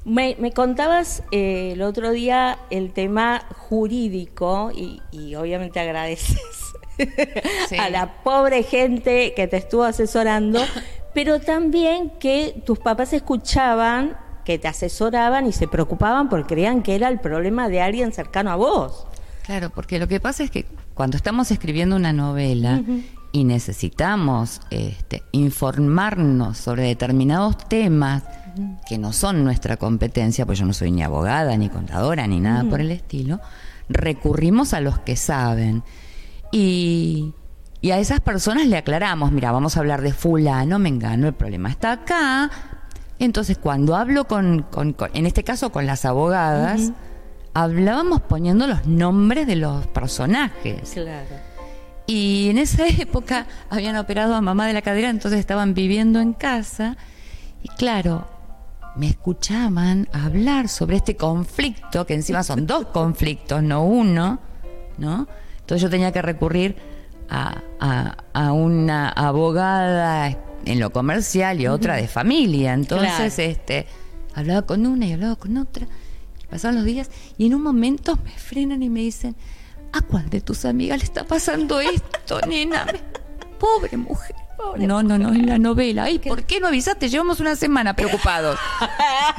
Me, 0.04 0.38
me 0.40 0.52
contabas 0.52 1.24
eh, 1.32 1.72
el 1.74 1.82
otro 1.82 2.12
día 2.12 2.60
el 2.70 2.94
tema 2.94 3.46
jurídico 3.56 4.72
y, 4.74 5.02
y 5.12 5.36
obviamente 5.36 5.82
agradeces 5.82 6.74
a 7.80 7.90
la 7.90 8.24
pobre 8.24 8.64
gente 8.64 9.34
que 9.36 9.48
te 9.48 9.58
estuvo 9.58 9.84
asesorando, 9.84 10.62
pero 11.18 11.40
también 11.40 12.12
que 12.20 12.62
tus 12.64 12.78
papás 12.78 13.12
escuchaban, 13.12 14.16
que 14.46 14.60
te 14.60 14.68
asesoraban 14.68 15.48
y 15.48 15.52
se 15.52 15.68
preocupaban 15.68 16.30
porque 16.30 16.54
creían 16.54 16.84
que 16.84 16.94
era 16.94 17.08
el 17.08 17.20
problema 17.20 17.70
de 17.70 17.82
alguien 17.82 18.14
cercano 18.14 18.52
a 18.52 18.56
vos. 18.56 19.08
Claro, 19.44 19.72
porque 19.72 19.98
lo 19.98 20.08
que 20.08 20.20
pasa 20.20 20.44
es 20.44 20.52
que 20.52 20.68
cuando 20.94 21.18
estamos 21.18 21.50
escribiendo 21.50 21.96
una 21.96 22.14
novela 22.14 22.84
y 23.32 23.46
necesitamos 23.46 24.62
este, 24.70 25.24
informarnos 25.32 26.60
sobre 26.60 26.84
determinados 26.84 27.68
temas 27.68 28.22
que 28.88 29.00
no 29.00 29.12
son 29.12 29.44
nuestra 29.44 29.76
competencia, 29.78 30.46
pues 30.46 30.60
yo 30.60 30.68
no 30.68 30.74
soy 30.74 30.92
ni 30.92 31.02
abogada, 31.02 31.58
ni 31.58 31.70
contadora, 31.70 32.28
ni 32.28 32.40
nada 32.40 32.64
por 32.70 32.80
el 32.80 32.92
estilo, 32.92 33.40
recurrimos 33.90 34.76
a 34.76 34.82
los 34.82 35.00
que 35.00 35.16
saben. 35.16 35.82
Y 36.52 37.34
y 37.88 37.92
a 37.92 38.00
esas 38.00 38.20
personas 38.20 38.68
le 38.68 38.76
aclaramos, 38.76 39.32
mira, 39.32 39.54
vamos 39.54 39.78
a 39.78 39.80
hablar 39.80 40.02
de 40.02 40.12
fulano, 40.12 40.78
me 40.78 40.90
engano, 40.90 41.26
el 41.26 41.34
problema 41.34 41.70
está 41.70 41.94
acá. 41.94 42.52
Entonces, 43.18 43.58
cuando 43.58 43.96
hablo 43.96 44.28
con, 44.28 44.66
en 45.14 45.26
este 45.26 45.46
caso 45.46 45.72
con 45.72 45.86
las 45.86 46.04
abogadas, 46.04 46.92
hablábamos 47.54 48.20
poniendo 48.24 48.68
los 48.68 48.86
nombres 48.88 49.48
de 49.48 49.56
los 49.56 49.88
personajes. 49.88 50.92
Claro. 50.96 51.34
Y 52.08 52.50
en 52.50 52.58
esa 52.58 52.86
época 52.88 53.48
habían 53.70 53.96
operado 53.96 54.36
a 54.36 54.42
mamá 54.42 54.68
de 54.68 54.74
la 54.74 54.82
cadera, 54.82 55.10
entonces 55.10 55.40
estaban 55.40 55.74
viviendo 55.74 56.20
en 56.20 56.34
casa. 56.34 56.98
Y 57.64 57.70
claro, 57.70 58.28
me 58.98 59.08
escuchaban 59.08 60.10
hablar 60.12 60.68
sobre 60.68 60.98
este 60.98 61.16
conflicto, 61.16 62.06
que 62.06 62.16
encima 62.16 62.44
son 62.44 62.68
dos 62.68 62.88
conflictos, 62.88 63.64
no 63.64 63.86
uno, 63.86 64.40
¿no? 64.98 65.26
Entonces 65.62 65.82
yo 65.82 65.90
tenía 65.90 66.12
que 66.12 66.22
recurrir 66.22 66.97
a, 67.30 68.16
a, 68.34 68.52
una 68.52 69.10
abogada 69.10 70.38
en 70.66 70.80
lo 70.80 70.92
comercial 70.92 71.60
y 71.62 71.68
otra 71.68 71.96
de 71.96 72.08
familia. 72.08 72.74
Entonces, 72.74 73.40
este, 73.40 73.88
hablaba 74.34 74.64
con 74.64 74.86
una 74.86 75.06
y 75.06 75.14
hablaba 75.14 75.36
con 75.36 75.58
otra. 75.58 75.88
Pasaban 76.50 76.76
los 76.76 76.86
días 76.86 77.10
y 77.38 77.48
en 77.48 77.56
un 77.56 77.62
momento 77.62 78.18
me 78.24 78.32
frenan 78.32 78.82
y 78.82 78.90
me 78.90 79.02
dicen, 79.02 79.36
¿a 79.92 80.02
cuál 80.02 80.30
de 80.30 80.42
tus 80.42 80.66
amigas 80.66 81.00
le 81.00 81.04
está 81.04 81.26
pasando 81.26 81.80
esto, 81.82 82.40
nena? 82.48 82.86
Pobre 83.60 83.98
mujer. 83.98 84.36
no, 84.78 85.04
no, 85.04 85.18
no, 85.18 85.34
en 85.34 85.46
la 85.46 85.58
novela. 85.58 86.04
Ay, 86.04 86.20
¿por 86.20 86.44
qué 86.44 86.60
no 86.60 86.68
avisaste? 86.68 87.10
Llevamos 87.10 87.40
una 87.40 87.56
semana 87.56 87.96
preocupados. 87.96 88.58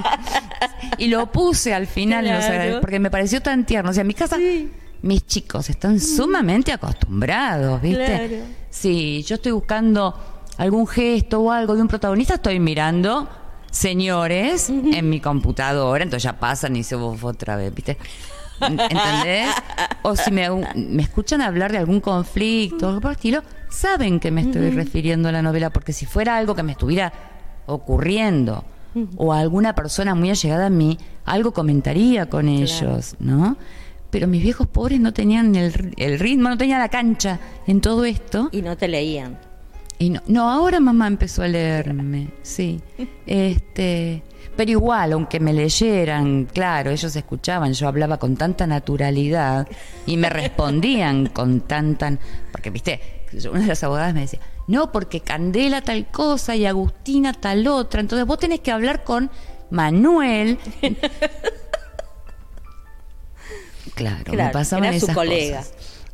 y 0.98 1.06
lo 1.06 1.30
puse 1.32 1.72
al 1.72 1.86
final, 1.86 2.78
porque 2.80 2.98
me 2.98 3.10
pareció 3.10 3.40
tan 3.40 3.64
tierno. 3.64 3.90
O 3.90 3.94
sea, 3.94 4.02
en 4.02 4.06
mi 4.08 4.14
casa 4.14 4.36
mis 5.02 5.26
chicos 5.26 5.70
están 5.70 5.96
mm. 5.96 6.00
sumamente 6.00 6.72
acostumbrados, 6.72 7.80
¿viste? 7.80 8.42
Si 8.70 9.22
yo 9.22 9.36
estoy 9.36 9.52
buscando 9.52 10.14
algún 10.56 10.86
gesto 10.86 11.40
o 11.40 11.52
algo 11.52 11.74
de 11.74 11.82
un 11.82 11.88
protagonista, 11.88 12.34
estoy 12.34 12.60
mirando 12.60 13.28
señores 13.70 14.70
en 14.70 15.08
mi 15.08 15.20
computadora, 15.20 16.02
entonces 16.02 16.24
ya 16.24 16.38
pasan 16.38 16.76
y 16.76 16.82
se 16.82 16.96
otra 16.96 17.56
vez, 17.56 17.74
¿viste? 17.74 17.98
¿Entendés? 18.60 19.54
O 20.02 20.16
si 20.16 20.30
me, 20.32 20.48
escuchan 21.00 21.40
hablar 21.42 21.70
de 21.70 21.78
algún 21.78 22.00
conflicto 22.00 22.86
o 22.86 22.88
algo 22.88 23.00
por 23.00 23.10
el 23.10 23.16
estilo, 23.16 23.42
saben 23.68 24.18
que 24.18 24.30
me 24.30 24.42
estoy 24.42 24.70
refiriendo 24.70 25.28
a 25.28 25.32
la 25.32 25.42
novela, 25.42 25.70
porque 25.70 25.92
si 25.92 26.06
fuera 26.06 26.36
algo 26.36 26.54
que 26.54 26.62
me 26.62 26.72
estuviera 26.72 27.12
ocurriendo 27.66 28.64
o 29.16 29.32
alguna 29.32 29.74
persona 29.74 30.14
muy 30.14 30.30
allegada 30.30 30.66
a 30.66 30.70
mí, 30.70 30.98
algo 31.24 31.52
comentaría 31.52 32.28
con 32.28 32.48
ellos, 32.48 33.14
¿no? 33.20 33.56
Pero 34.10 34.26
mis 34.26 34.42
viejos 34.42 34.66
pobres 34.66 35.00
no 35.00 35.12
tenían 35.12 35.54
el, 35.54 35.94
el, 35.96 36.18
ritmo, 36.18 36.48
no 36.48 36.58
tenían 36.58 36.80
la 36.80 36.88
cancha 36.88 37.38
en 37.66 37.80
todo 37.80 38.04
esto. 38.04 38.48
Y 38.52 38.62
no 38.62 38.76
te 38.76 38.88
leían. 38.88 39.38
Y 39.98 40.10
no, 40.10 40.22
no, 40.26 40.50
ahora 40.50 40.80
mamá 40.80 41.06
empezó 41.06 41.42
a 41.42 41.48
leerme, 41.48 42.28
sí. 42.42 42.80
Este, 43.26 44.22
pero 44.56 44.70
igual, 44.70 45.12
aunque 45.12 45.38
me 45.38 45.52
leyeran, 45.52 46.46
claro, 46.46 46.90
ellos 46.90 47.14
escuchaban, 47.14 47.74
yo 47.74 47.86
hablaba 47.86 48.18
con 48.18 48.36
tanta 48.36 48.66
naturalidad 48.66 49.68
y 50.06 50.16
me 50.16 50.30
respondían 50.30 51.26
con 51.32 51.60
tanta, 51.60 52.18
porque 52.50 52.70
viste, 52.70 53.00
una 53.50 53.60
de 53.60 53.66
las 53.66 53.84
abogadas 53.84 54.14
me 54.14 54.22
decía, 54.22 54.40
no, 54.66 54.90
porque 54.90 55.20
Candela 55.20 55.82
tal 55.82 56.06
cosa 56.10 56.56
y 56.56 56.66
Agustina 56.66 57.32
tal 57.32 57.66
otra, 57.68 58.00
entonces 58.00 58.26
vos 58.26 58.38
tenés 58.38 58.60
que 58.60 58.72
hablar 58.72 59.04
con 59.04 59.30
Manuel. 59.70 60.58
Claro, 63.98 64.32
me 64.32 64.48
pasaban 64.50 64.84
era 64.84 64.96
esas 64.96 65.10
su 65.10 65.14
colega. 65.14 65.64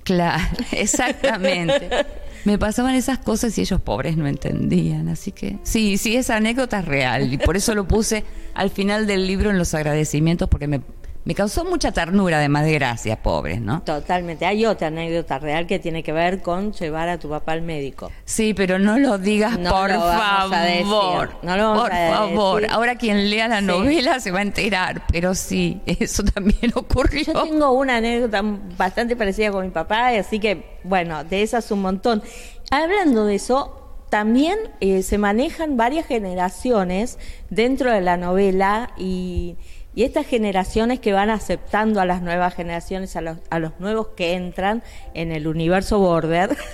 Claro, 0.03 0.57
exactamente. 0.73 1.89
me 2.45 2.59
pasaban 2.59 2.95
esas 2.95 3.19
cosas 3.19 3.57
y 3.59 3.63
ellos 3.63 3.81
pobres 3.81 4.17
no 4.17 4.27
entendían. 4.27 5.09
Así 5.09 5.33
que 5.33 5.59
sí, 5.63 5.99
sí, 5.99 6.17
esa 6.17 6.37
anécdota 6.37 6.81
es 6.81 6.85
real 6.85 7.33
y 7.33 7.39
por 7.39 7.57
eso 7.57 7.75
lo 7.75 7.87
puse 7.87 8.25
al 8.55 8.71
final 8.71 9.07
del 9.07 9.27
libro 9.27 9.51
en 9.51 9.59
los 9.59 9.75
agradecimientos 9.75 10.49
porque 10.49 10.67
me, 10.67 10.81
me 11.25 11.35
causó 11.35 11.65
mucha 11.65 11.91
ternura, 11.91 12.37
además 12.37 12.65
de 12.65 12.73
gracia, 12.75 13.17
pobres, 13.23 13.61
¿no? 13.61 13.83
Totalmente. 13.83 14.45
Hay 14.45 14.67
otra 14.67 14.89
anécdota 14.89 15.39
real 15.39 15.67
que 15.67 15.79
tiene 15.79 16.03
que 16.03 16.13
ver 16.13 16.43
con 16.43 16.73
llevar 16.73 17.09
a 17.09 17.19
tu 17.19 17.29
papá 17.31 17.53
al 17.53 17.63
médico. 17.63 18.13
Sí, 18.27 18.53
pero 18.53 18.79
no 18.79 18.99
lo 18.99 19.17
digas, 19.19 19.59
No 19.59 19.71
por 19.71 19.91
lo 19.91 20.01
vamos 20.01 20.53
a 20.57 20.61
decir. 20.65 20.83
favor. 20.83 21.31
No 21.43 21.57
lo 21.57 21.63
vamos 21.71 21.83
por 21.85 21.93
a 21.93 22.11
favor. 22.11 22.61
decir. 22.63 22.75
Ahora 22.77 22.97
quien 22.97 23.31
lea 23.31 23.49
la 23.49 23.61
Sí. 23.61 23.65
novela 23.67 24.21
se 24.21 24.31
va 24.31 24.41
a 24.41 24.43
enterar, 24.43 25.03
pero 25.11 25.35
sí, 25.35 25.81
eso 25.87 26.23
también 26.25 26.73
ocurrió. 26.75 27.25
Yo 27.25 27.43
tengo 27.45 27.73
una 27.73 27.97
anécdota 27.97 28.43
bastante 28.77 29.17
parecida 29.17 29.51
con 29.51 29.65
mi 29.65 29.71
papá, 29.71 30.09
así 30.09 30.39
que, 30.39 30.79
bueno, 30.85 31.25
de 31.25 31.43
esas 31.43 31.71
un 31.71 31.81
montón. 31.81 32.23
Hablando 32.71 33.25
de 33.25 33.37
eso, 33.37 33.81
también 34.11 34.59
eh, 34.81 35.03
se 35.03 35.17
manejan 35.19 35.77
varias 35.77 36.07
generaciones 36.07 37.19
dentro 37.51 37.91
de 37.91 38.01
la 38.01 38.17
novela 38.17 38.91
y, 38.99 39.57
y 39.95 40.05
estas 40.05 40.27
generaciones 40.27 41.01
que 41.01 41.13
van 41.13 41.31
aceptando 41.31 42.01
a 42.01 42.07
las 42.07 42.23
nuevas 42.23 42.55
generaciones, 42.55 43.17
a 43.17 43.21
los, 43.21 43.39
a 43.51 43.59
los 43.59 43.79
nuevos 43.81 44.09
que 44.17 44.35
entran 44.35 44.83
en 45.15 45.33
el 45.33 45.47
universo 45.47 45.99
border. 45.99 46.57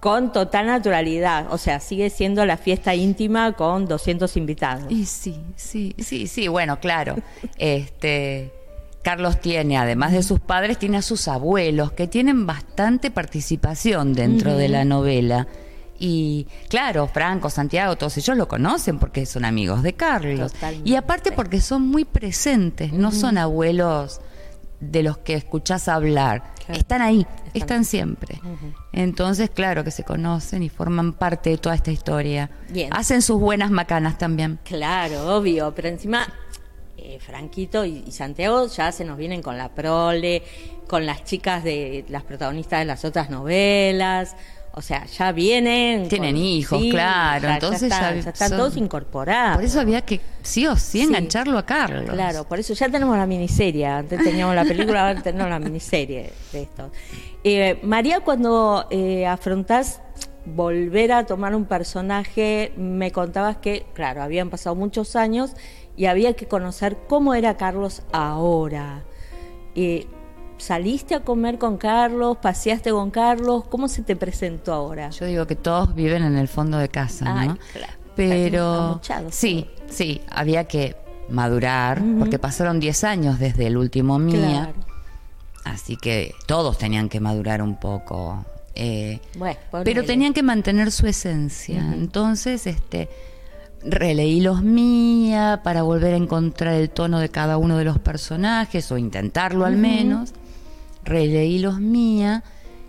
con 0.00 0.32
total 0.32 0.66
naturalidad, 0.66 1.52
o 1.52 1.58
sea, 1.58 1.80
sigue 1.80 2.08
siendo 2.08 2.46
la 2.46 2.56
fiesta 2.56 2.94
íntima 2.94 3.52
con 3.52 3.86
200 3.86 4.36
invitados. 4.36 4.84
Y 4.90 5.06
sí, 5.06 5.40
sí, 5.56 5.94
sí, 5.98 6.28
sí, 6.28 6.46
bueno, 6.46 6.78
claro. 6.78 7.16
Este 7.56 8.52
Carlos 9.02 9.40
tiene, 9.40 9.78
además 9.78 10.12
de 10.12 10.22
sus 10.22 10.38
padres, 10.38 10.78
tiene 10.78 10.98
a 10.98 11.02
sus 11.02 11.28
abuelos, 11.28 11.92
que 11.92 12.06
tienen 12.06 12.46
bastante 12.46 13.10
participación 13.10 14.12
dentro 14.12 14.56
de 14.56 14.68
la 14.68 14.84
novela. 14.84 15.48
Y 15.98 16.46
claro, 16.68 17.08
Franco, 17.08 17.50
Santiago, 17.50 17.96
todos 17.96 18.16
ellos 18.18 18.36
lo 18.36 18.46
conocen 18.48 18.98
porque 18.98 19.26
son 19.26 19.44
amigos 19.44 19.82
de 19.82 19.94
Carlos. 19.94 20.52
Totalmente. 20.52 20.88
Y 20.88 20.94
aparte 20.96 21.32
porque 21.32 21.60
son 21.60 21.86
muy 21.86 22.04
presentes, 22.04 22.92
no 22.92 23.10
son 23.10 23.38
abuelos 23.38 24.20
de 24.80 25.02
los 25.02 25.18
que 25.18 25.34
escuchás 25.34 25.88
hablar. 25.88 26.54
Claro. 26.64 26.80
Están 26.80 27.02
ahí, 27.02 27.26
Están 27.46 27.52
están, 27.54 27.84
siempre. 27.84 28.40
Entonces, 28.92 29.50
claro 29.50 29.82
que 29.82 29.90
se 29.90 30.04
conocen 30.04 30.62
y 30.62 30.68
forman 30.68 31.14
parte 31.14 31.50
de 31.50 31.58
toda 31.58 31.74
esta 31.74 31.90
historia. 31.90 32.50
Bien. 32.68 32.90
Hacen 32.92 33.22
sus 33.22 33.40
buenas 33.40 33.70
macanas 33.70 34.18
también. 34.18 34.60
Claro, 34.64 35.36
obvio, 35.36 35.72
pero 35.74 35.88
encima 35.88 36.28
eh, 36.96 37.18
Franquito 37.20 37.84
y, 37.84 38.04
y 38.06 38.12
Santiago 38.12 38.66
ya 38.66 38.92
se 38.92 39.04
nos 39.04 39.16
vienen 39.16 39.42
con 39.42 39.56
la 39.56 39.74
prole, 39.74 40.42
con 40.86 41.06
las 41.06 41.24
chicas 41.24 41.64
de 41.64 42.04
las 42.08 42.22
protagonistas 42.22 42.80
de 42.80 42.84
las 42.84 43.04
otras 43.04 43.30
novelas. 43.30 44.36
O 44.74 44.82
sea, 44.82 45.06
ya 45.06 45.32
vienen. 45.32 46.08
Tienen 46.08 46.34
con- 46.36 46.42
hijos, 46.44 46.80
sí, 46.80 46.90
claro, 46.90 47.48
ya- 47.48 47.54
entonces 47.54 47.88
ya 47.90 47.96
están, 47.96 48.14
ya 48.16 48.20
ya 48.22 48.30
están 48.30 48.48
son- 48.50 48.58
todos 48.58 48.76
incorporados. 48.76 49.56
Por 49.56 49.64
eso 49.64 49.80
había 49.80 50.02
que 50.02 50.20
sí 50.42 50.66
o 50.66 50.76
sí 50.76 50.98
Sí. 50.98 51.04
engancharlo 51.04 51.58
a 51.58 51.66
Carlos. 51.66 52.10
Claro, 52.10 52.44
por 52.44 52.58
eso 52.60 52.74
ya 52.74 52.88
tenemos 52.88 53.16
la 53.16 53.26
miniserie. 53.26 53.86
Antes 53.86 54.22
teníamos 54.22 54.54
la 54.54 54.64
película, 54.64 55.08
ahora 55.08 55.20
tenemos 55.22 55.50
la 55.50 55.58
miniserie 55.58 56.32
de 56.52 56.62
esto. 56.62 56.90
Eh, 57.42 57.80
María, 57.82 58.20
cuando 58.20 58.86
eh, 58.90 59.26
afrontás 59.26 60.00
volver 60.44 61.12
a 61.12 61.26
tomar 61.26 61.54
un 61.54 61.64
personaje, 61.64 62.72
me 62.76 63.10
contabas 63.10 63.56
que, 63.58 63.84
claro, 63.94 64.22
habían 64.22 64.48
pasado 64.48 64.74
muchos 64.76 65.16
años 65.16 65.52
y 65.96 66.06
había 66.06 66.34
que 66.34 66.46
conocer 66.46 66.96
cómo 67.08 67.34
era 67.34 67.56
Carlos 67.56 68.02
ahora. 68.12 69.02
Eh, 69.74 70.06
¿Saliste 70.58 71.14
a 71.14 71.20
comer 71.20 71.56
con 71.58 71.76
Carlos? 71.78 72.36
¿Paseaste 72.42 72.90
con 72.90 73.10
Carlos? 73.10 73.64
¿Cómo 73.68 73.88
se 73.88 74.02
te 74.02 74.16
presentó 74.16 74.72
ahora? 74.74 75.10
Yo 75.10 75.24
digo 75.26 75.46
que 75.46 75.56
todos 75.56 75.94
viven 75.94 76.22
en 76.24 76.36
el 76.36 76.48
fondo 76.48 76.78
de 76.78 76.88
casa, 76.88 77.46
¿no? 77.46 77.56
Claro. 77.72 77.92
Pero 78.16 79.00
sí, 79.30 79.68
sí, 79.88 80.20
había 80.28 80.64
que 80.64 80.96
madurar, 81.30 82.02
porque 82.18 82.38
pasaron 82.40 82.80
10 82.80 83.04
años 83.04 83.38
desde 83.38 83.68
el 83.68 83.76
último 83.76 84.18
Mía, 84.18 84.72
Claro. 84.72 84.74
así 85.64 85.96
que 85.96 86.34
todos 86.46 86.78
tenían 86.78 87.08
que 87.08 87.20
madurar 87.20 87.62
un 87.62 87.76
poco. 87.76 88.44
eh, 88.74 89.20
Bueno, 89.36 89.56
pero 89.84 90.04
tenían 90.04 90.32
que 90.34 90.42
mantener 90.42 90.90
su 90.90 91.06
esencia. 91.06 91.78
Entonces, 91.94 92.66
este 92.66 93.08
releí 93.84 94.40
los 94.40 94.62
Mía 94.62 95.60
para 95.62 95.82
volver 95.82 96.14
a 96.14 96.16
encontrar 96.16 96.74
el 96.74 96.90
tono 96.90 97.20
de 97.20 97.28
cada 97.28 97.56
uno 97.58 97.76
de 97.78 97.84
los 97.84 97.98
personajes, 98.00 98.90
o 98.90 98.98
intentarlo 98.98 99.64
al 99.64 99.76
menos. 99.76 100.32
Releí 101.08 101.58
los 101.58 101.80
Mía. 101.80 102.44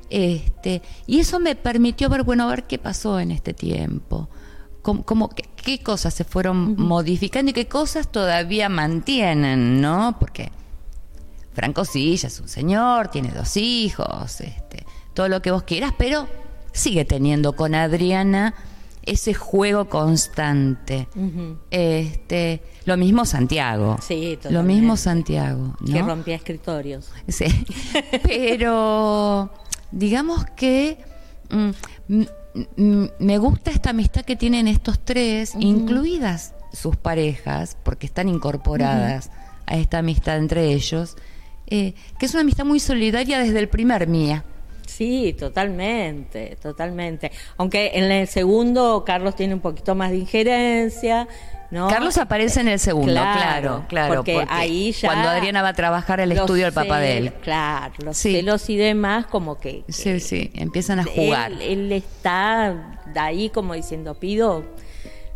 Este, 0.10 0.82
y 1.08 1.20
eso 1.20 1.40
me 1.40 1.56
permitió 1.56 2.10
ver, 2.10 2.24
bueno, 2.24 2.44
a 2.44 2.48
ver 2.48 2.64
qué 2.66 2.78
pasó 2.80 3.20
en 3.20 3.32
este 3.32 3.54
tiempo. 3.54 4.30
Cómo, 4.82 5.04
cómo- 5.04 5.30
qué, 5.30 5.44
qué 5.56 5.84
cosas 5.84 6.14
se 6.14 6.24
fueron 6.24 6.76
modificando 6.78 7.52
y 7.52 7.54
qué 7.54 7.68
cosas 7.68 8.12
todavía 8.12 8.70
mantienen, 8.70 9.82
¿no? 9.82 10.18
Porque 10.20 10.52
Franco 11.54 11.86
sí, 11.86 12.16
ya 12.18 12.28
es 12.28 12.40
un 12.40 12.48
señor, 12.48 13.10
tiene 13.10 13.30
dos 13.32 13.56
hijos, 13.58 14.40
este, 14.42 14.86
todo 15.14 15.28
lo 15.28 15.42
que 15.42 15.52
vos 15.52 15.64
quieras, 15.64 15.94
pero 15.98 16.28
sigue 16.72 17.06
teniendo 17.06 17.54
con 17.54 17.76
Adriana 17.76 18.54
ese 19.10 19.34
juego 19.34 19.90
constante. 19.90 21.08
Este, 21.72 22.62
lo 22.86 22.98
mismo 22.98 23.26
Santiago. 23.26 23.98
Sí, 24.02 24.32
Lo 24.32 24.38
totalmente. 24.38 24.74
mismo 24.74 24.98
Santiago, 24.98 25.76
¿no? 25.80 25.94
Que 25.94 26.02
rompía 26.02 26.36
escritorios. 26.36 27.10
Sí. 27.28 27.46
Pero 28.24 29.52
digamos 29.92 30.46
que 30.56 31.00
mm, 31.50 31.70
mm, 32.08 32.24
mm, 32.78 33.06
me 33.20 33.38
gusta 33.38 33.72
esta 33.72 33.90
amistad 33.92 34.24
que 34.24 34.36
tienen 34.36 34.68
estos 34.68 35.00
tres, 35.00 35.54
incluidas 35.60 36.54
sus 36.72 36.96
parejas, 36.96 37.78
porque 37.84 38.06
están 38.06 38.30
incorporadas 38.30 39.32
a 39.66 39.78
esta 39.78 40.00
amistad 40.00 40.38
entre 40.38 40.74
ellos, 40.74 41.16
eh, 41.68 41.94
que 42.20 42.26
es 42.26 42.34
una 42.34 42.42
amistad 42.42 42.66
muy 42.66 42.80
solidaria 42.80 43.40
desde 43.40 43.60
el 43.60 43.70
primer 43.70 44.08
Mía. 44.08 44.46
Sí, 44.90 45.36
totalmente, 45.38 46.58
totalmente. 46.62 47.32
Aunque 47.58 47.92
en 47.94 48.12
el 48.12 48.28
segundo 48.28 49.04
Carlos 49.06 49.36
tiene 49.36 49.54
un 49.54 49.60
poquito 49.62 49.96
más 49.96 50.12
de 50.12 50.18
injerencia, 50.18 51.28
¿no? 51.72 51.88
Carlos 51.88 52.18
aparece 52.18 52.62
en 52.62 52.68
el 52.70 52.80
segundo, 52.80 53.12
Claro, 53.14 53.40
claro, 53.40 53.86
claro. 53.88 54.16
porque 54.16 54.46
ahí 54.50 54.92
ya 54.92 55.10
Cuando 55.10 55.30
Adriana 55.30 55.62
va 55.62 55.70
a 55.70 55.74
trabajar 55.74 56.20
al 56.20 56.30
los 56.30 56.40
estudio 56.40 56.66
del 56.66 56.74
papá 56.74 57.00
de 57.00 57.18
él. 57.18 57.34
Claro, 57.44 57.94
los 58.04 58.18
Sí. 58.18 58.34
celos 58.34 58.70
y 58.70 58.78
demás, 58.78 59.28
como 59.28 59.58
que. 59.60 59.84
que 59.86 59.94
Sí, 59.94 60.20
sí, 60.20 60.52
empiezan 60.56 61.00
a 61.00 61.04
jugar. 61.06 61.52
Él, 61.52 61.62
él 61.62 61.92
está 61.92 63.00
de 63.14 63.20
ahí 63.20 63.50
como 63.50 63.76
diciendo, 63.76 64.16
pido, 64.16 64.66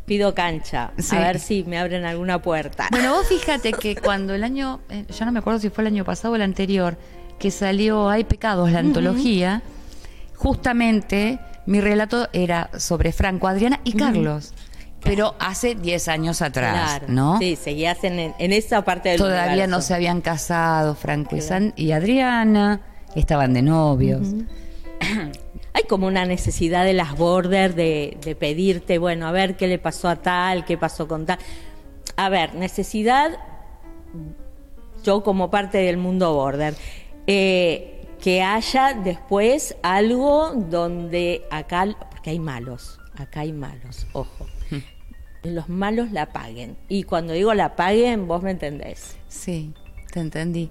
pido 0.06 0.34
cancha, 0.34 0.92
Sí. 0.98 1.16
a 1.16 1.20
ver 1.20 1.40
si 1.40 1.64
me 1.64 1.78
abren 1.78 2.04
alguna 2.06 2.42
puerta. 2.42 2.88
Bueno, 2.92 3.14
vos 3.14 3.28
fíjate 3.28 3.72
que 3.72 3.96
cuando 3.96 4.34
el 4.34 4.44
año, 4.44 4.82
eh, 4.90 5.06
ya 5.08 5.26
no 5.26 5.32
me 5.32 5.40
acuerdo 5.40 5.60
si 5.60 5.70
fue 5.70 5.84
el 5.84 5.88
año 5.88 6.04
pasado 6.04 6.34
o 6.34 6.36
el 6.36 6.42
anterior, 6.42 6.98
que 7.44 7.52
salió 7.52 8.08
Hay 8.08 8.24
Pecados, 8.24 8.72
la 8.72 8.80
antología, 8.80 9.64
justamente 10.38 11.40
mi 11.66 11.82
relato 11.82 12.30
era 12.32 12.70
sobre 12.78 13.12
Franco, 13.12 13.50
Adriana 13.50 13.82
y 13.84 13.92
Carlos, 13.98 14.54
pero 15.04 15.36
hace 15.40 15.76
10 15.76 16.08
años 16.08 16.42
atrás, 16.42 17.00
Claro, 17.00 17.06
¿no? 17.10 17.40
Sí, 17.40 17.58
seguías 17.58 18.02
en, 18.06 18.34
en 18.40 18.54
esa 18.54 18.86
parte 18.86 19.10
del 19.10 19.18
Todavía 19.18 19.68
no 19.68 19.82
se 19.82 19.94
habían 19.94 20.22
casado 20.22 20.96
Franco 20.96 21.36
y, 21.36 21.42
San- 21.42 21.74
y 21.76 21.92
Adriana, 21.92 22.80
estaban 23.14 23.54
de 23.54 23.62
novios. 23.62 24.26
Hay 25.74 25.84
como 25.90 26.08
una 26.08 26.26
necesidad 26.26 26.86
de 26.86 26.94
las 26.94 27.18
border 27.18 27.76
de, 27.76 28.18
de 28.24 28.36
pedirte, 28.38 29.00
bueno, 29.00 29.28
a 29.28 29.34
ver 29.34 29.58
qué 29.58 29.68
le 29.68 29.80
pasó 29.80 30.08
a 30.08 30.16
tal, 30.16 30.64
qué 30.64 30.78
pasó 30.78 31.10
con 31.10 31.26
tal. 31.26 31.40
A 32.16 32.30
ver, 32.30 32.56
necesidad, 32.56 33.32
yo 35.04 35.24
como 35.24 35.52
parte 35.52 35.80
del 35.80 35.98
mundo 35.98 36.34
border, 36.34 36.76
eh, 37.28 38.06
que 38.22 38.42
haya 38.42 38.94
después 38.94 39.76
algo 39.84 40.52
donde 40.70 41.44
acá, 41.52 41.88
porque 42.12 42.30
hay 42.32 42.40
malos, 42.40 43.00
acá 43.16 43.42
hay 43.42 43.54
malos, 43.54 44.08
ojo. 44.14 44.48
Los 45.44 45.68
malos 45.68 46.12
la 46.14 46.32
paguen. 46.32 46.78
Y 46.88 47.04
cuando 47.04 47.34
digo 47.34 47.54
la 47.54 47.76
paguen, 47.76 48.28
vos 48.30 48.42
me 48.44 48.52
entendés. 48.52 49.18
Sí, 49.28 49.74
te 50.14 50.22
entendí. 50.22 50.70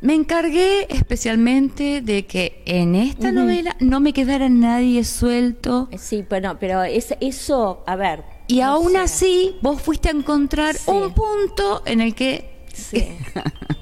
Me 0.00 0.14
encargué 0.14 0.86
especialmente 0.90 2.00
de 2.02 2.26
que 2.26 2.62
en 2.66 2.96
esta 2.96 3.30
novela 3.32 3.76
no 3.80 4.00
me 4.00 4.12
quedara 4.12 4.48
nadie 4.48 5.04
suelto. 5.04 5.88
Eh, 5.92 5.98
Sí, 5.98 6.24
pero, 6.28 6.58
pero 6.58 6.82
es, 6.82 7.14
eso, 7.20 7.84
a 7.86 7.94
ver. 7.94 8.24
Y 8.48 8.58
no 8.58 8.66
aún 8.66 8.92
sé. 8.92 8.98
así, 8.98 9.56
vos 9.62 9.80
fuiste 9.80 10.08
a 10.08 10.12
encontrar 10.12 10.74
Sí. 10.76 10.90
un 10.90 11.12
punto 11.14 11.82
en 11.86 12.00
el 12.00 12.14
que. 12.14 12.64
Sí. 12.74 13.06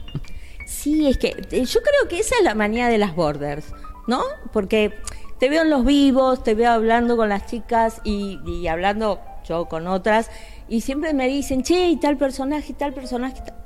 Sí, 0.84 1.08
es 1.08 1.16
que 1.16 1.28
eh, 1.28 1.64
yo 1.64 1.80
creo 1.80 2.08
que 2.10 2.18
esa 2.18 2.34
es 2.36 2.44
la 2.44 2.54
manía 2.54 2.88
de 2.88 2.98
las 2.98 3.16
borders, 3.16 3.64
¿no? 4.06 4.20
Porque 4.52 4.92
te 5.38 5.48
veo 5.48 5.62
en 5.62 5.70
los 5.70 5.82
vivos, 5.82 6.42
te 6.44 6.54
veo 6.54 6.70
hablando 6.70 7.16
con 7.16 7.30
las 7.30 7.46
chicas 7.46 8.02
y, 8.04 8.38
y 8.46 8.68
hablando 8.68 9.18
yo 9.48 9.64
con 9.64 9.86
otras, 9.86 10.30
y 10.68 10.82
siempre 10.82 11.14
me 11.14 11.26
dicen, 11.26 11.62
che, 11.62 11.88
y 11.88 11.96
tal 11.96 12.18
personaje, 12.18 12.72
y 12.72 12.74
tal 12.74 12.92
personaje. 12.92 13.38
y 13.38 13.46
tal". 13.46 13.56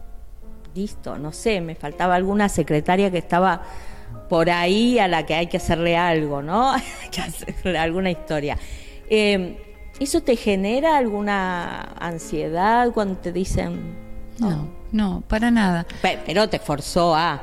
Listo, 0.76 1.18
no 1.18 1.32
sé, 1.32 1.60
me 1.60 1.74
faltaba 1.74 2.14
alguna 2.14 2.48
secretaria 2.48 3.10
que 3.10 3.18
estaba 3.18 3.62
por 4.28 4.48
ahí 4.48 5.00
a 5.00 5.08
la 5.08 5.26
que 5.26 5.34
hay 5.34 5.48
que 5.48 5.56
hacerle 5.56 5.96
algo, 5.96 6.40
¿no? 6.40 6.70
Hay 6.72 7.08
que 7.10 7.20
hacerle 7.20 7.78
alguna 7.78 8.12
historia. 8.12 8.58
Eh, 9.10 9.90
¿Eso 9.98 10.22
te 10.22 10.36
genera 10.36 10.96
alguna 10.96 11.80
ansiedad 11.98 12.92
cuando 12.92 13.18
te 13.18 13.32
dicen, 13.32 13.96
No, 14.38 14.50
no, 14.50 14.77
para 15.28 15.50
nada. 15.50 15.86
Pe- 16.02 16.18
Pero 16.26 16.48
te 16.48 16.58
forzó 16.58 17.14
a. 17.14 17.42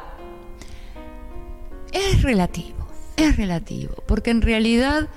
Es 1.91 2.21
relativo, 2.23 2.87
es 3.15 3.37
relativo, 3.37 3.95
porque 4.05 4.31
en 4.31 4.41
realidad, 4.41 5.07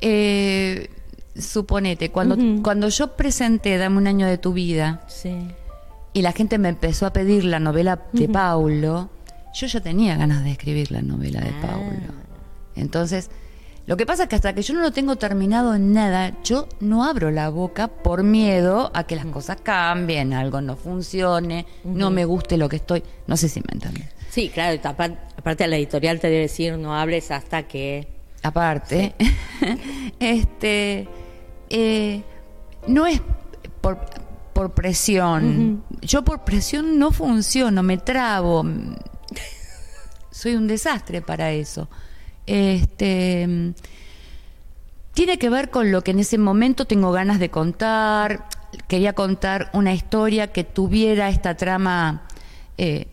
eh, 0.00 0.88
suponete, 1.36 2.10
cuando, 2.10 2.36
cuando 2.62 2.88
yo 2.88 3.16
presenté 3.16 3.76
Dame 3.78 3.98
un 3.98 4.06
año 4.08 4.26
de 4.26 4.38
tu 4.38 4.52
vida 4.52 5.02
Sí. 5.06 5.32
y 6.12 6.22
la 6.22 6.32
gente 6.32 6.58
me 6.58 6.68
empezó 6.70 7.06
a 7.06 7.12
pedir 7.12 7.44
la 7.44 7.60
novela 7.60 8.00
de 8.12 8.28
Paulo, 8.28 9.10
yo 9.54 9.66
ya 9.68 9.80
tenía 9.80 10.16
ganas 10.16 10.42
de 10.42 10.50
escribir 10.50 10.90
la 10.90 11.02
novela 11.02 11.40
de 11.40 11.50
Ah. 11.50 11.66
Paulo. 11.68 12.12
Entonces, 12.74 13.30
lo 13.86 13.96
que 13.96 14.06
pasa 14.06 14.22
es 14.24 14.28
que 14.28 14.36
hasta 14.36 14.54
que 14.54 14.62
yo 14.62 14.74
no 14.74 14.80
lo 14.80 14.92
tengo 14.92 15.16
terminado 15.16 15.74
en 15.74 15.92
nada, 15.92 16.32
yo 16.42 16.68
no 16.80 17.04
abro 17.04 17.30
la 17.30 17.48
boca 17.50 17.88
por 17.88 18.22
miedo 18.22 18.90
a 18.94 19.04
que 19.04 19.16
las 19.16 19.26
cosas 19.26 19.58
cambien, 19.62 20.32
algo 20.32 20.60
no 20.60 20.76
funcione, 20.76 21.66
no 21.84 22.10
me 22.10 22.24
guste 22.24 22.56
lo 22.56 22.68
que 22.68 22.76
estoy. 22.76 23.02
No 23.26 23.36
sé 23.36 23.48
si 23.48 23.60
me 23.60 23.66
entienden. 23.72 24.08
Sí, 24.30 24.48
claro, 24.48 24.80
tapa- 24.80 25.18
aparte 25.36 25.66
la 25.66 25.76
editorial 25.76 26.18
te 26.18 26.28
debe 26.28 26.42
decir 26.42 26.76
no 26.78 26.94
hables 26.96 27.30
hasta 27.30 27.64
que. 27.64 28.08
Aparte, 28.42 29.14
este, 30.18 31.08
eh, 31.70 32.22
no 32.86 33.06
es 33.06 33.20
por, 33.80 33.98
por 34.52 34.72
presión. 34.74 35.84
Yo 36.02 36.24
por 36.24 36.44
presión 36.44 36.98
no 36.98 37.10
funciono, 37.12 37.82
me 37.82 37.98
trabo. 37.98 38.64
Soy 40.30 40.54
un 40.56 40.66
desastre 40.66 41.22
para 41.22 41.52
eso. 41.52 41.88
Este, 42.46 43.72
tiene 45.12 45.38
que 45.38 45.48
ver 45.50 45.70
con 45.70 45.90
lo 45.92 46.02
que 46.02 46.10
en 46.10 46.18
ese 46.20 46.38
momento 46.38 46.84
tengo 46.86 47.12
ganas 47.12 47.38
de 47.38 47.50
contar. 47.50 48.46
Quería 48.88 49.12
contar 49.12 49.70
una 49.72 49.94
historia 49.94 50.48
que 50.52 50.64
tuviera 50.64 51.28
esta 51.28 51.56
trama 51.56 52.22
eh, 52.76 53.06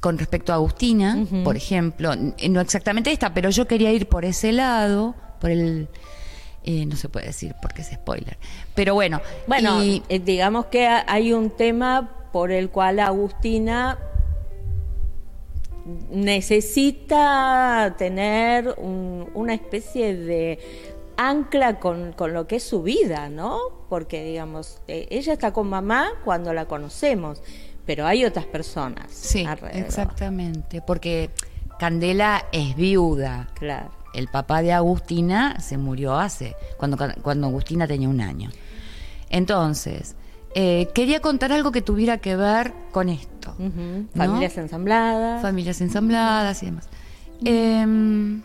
con 0.00 0.18
respecto 0.18 0.52
a 0.52 0.56
Agustina, 0.56 1.24
por 1.44 1.56
ejemplo. 1.56 2.12
N- 2.12 2.34
No 2.50 2.60
exactamente 2.60 3.10
esta, 3.10 3.32
pero 3.32 3.48
yo 3.50 3.66
quería 3.66 3.90
ir 3.92 4.06
por 4.08 4.24
ese 4.24 4.52
lado, 4.52 5.14
por 5.40 5.50
el... 5.50 5.88
eh, 6.64 6.84
no 6.84 6.94
se 6.96 7.08
puede 7.08 7.26
decir 7.28 7.54
porque 7.62 7.80
es 7.82 7.88
spoiler. 7.88 8.36
Pero 8.74 8.92
bueno, 8.94 9.20
Bueno, 9.46 9.82
y- 9.82 10.02
eh, 10.10 10.18
digamos 10.18 10.66
que 10.66 10.86
ha- 10.86 11.04
hay 11.08 11.32
un 11.32 11.50
tema 11.50 12.10
por 12.30 12.50
el 12.52 12.68
cual 12.68 13.00
Agustina 13.00 13.96
necesita 16.10 17.94
tener 17.98 18.74
un- 18.78 19.28
una 19.34 19.54
especie 19.54 20.14
de 20.16 20.58
ancla 21.16 21.80
con, 21.80 22.12
con 22.12 22.32
lo 22.32 22.46
que 22.46 22.56
es 22.56 22.62
su 22.62 22.82
vida, 22.82 23.28
¿no? 23.28 23.58
Porque, 23.88 24.24
digamos, 24.24 24.78
eh, 24.88 25.06
ella 25.10 25.32
está 25.32 25.52
con 25.52 25.68
mamá 25.68 26.08
cuando 26.24 26.52
la 26.52 26.66
conocemos, 26.66 27.42
pero 27.86 28.06
hay 28.06 28.24
otras 28.24 28.46
personas 28.46 29.10
sí, 29.10 29.44
alrededor. 29.44 29.80
exactamente, 29.84 30.80
porque 30.82 31.30
Candela 31.78 32.44
es 32.52 32.76
viuda. 32.76 33.48
Claro. 33.54 33.90
El 34.14 34.28
papá 34.28 34.62
de 34.62 34.72
Agustina 34.72 35.58
se 35.60 35.76
murió 35.78 36.16
hace, 36.16 36.54
cuando, 36.76 36.96
cuando 37.22 37.46
Agustina 37.48 37.86
tenía 37.86 38.08
un 38.08 38.20
año. 38.20 38.50
Entonces, 39.30 40.16
eh, 40.60 40.88
quería 40.92 41.20
contar 41.20 41.52
algo 41.52 41.70
que 41.70 41.82
tuviera 41.82 42.18
que 42.18 42.34
ver 42.34 42.72
con 42.90 43.08
esto. 43.08 43.54
Familias 44.16 44.58
ensambladas. 44.58 45.40
Familias 45.40 45.80
ensambladas 45.80 46.60
y 46.64 46.66
demás. 46.66 46.88
Eh, 47.44 48.40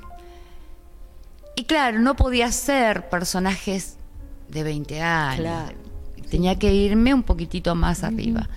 y 1.55 1.63
claro, 1.63 1.97
no 1.97 2.15
podía 2.15 2.51
ser 2.51 3.09
personajes 3.09 3.97
de 4.47 4.61
20 4.61 5.01
años. 5.01 5.39
Claro. 5.39 5.77
Tenía 6.29 6.59
que 6.59 6.71
irme 6.71 7.15
un 7.15 7.23
poquitito 7.23 7.73
más 7.73 8.03
arriba. 8.03 8.47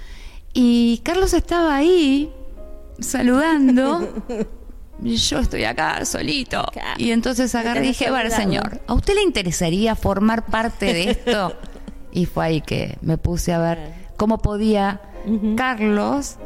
Y 0.52 1.00
Carlos 1.02 1.32
estaba 1.32 1.76
ahí 1.76 2.30
saludando. 2.98 4.22
yo 5.00 5.38
estoy 5.38 5.64
acá 5.64 6.04
solito. 6.04 6.62
Claro. 6.74 6.96
Y 6.98 7.10
entonces 7.10 7.54
agarré 7.54 7.84
y 7.84 7.88
dije, 7.88 8.10
bueno, 8.10 8.26
olvidado". 8.26 8.42
señor, 8.42 8.82
¿a 8.86 8.92
usted 8.92 9.14
le 9.14 9.22
interesaría 9.22 9.96
formar 9.96 10.44
parte 10.44 10.92
de 10.92 11.10
esto? 11.12 11.56
y 12.16 12.24
fue 12.24 12.46
ahí 12.46 12.60
que 12.62 12.96
me 13.02 13.18
puse 13.18 13.52
a 13.52 13.58
ver 13.58 13.92
cómo 14.16 14.38
podía 14.38 15.02
Carlos 15.54 16.38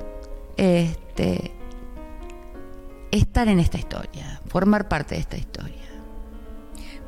este, 0.56 1.52
estar 3.12 3.46
en 3.46 3.61
esta 3.61 3.78
historia, 3.78 4.40
formar 4.48 4.88
parte 4.88 5.14
de 5.14 5.20
esta 5.20 5.37
historia. 5.37 5.76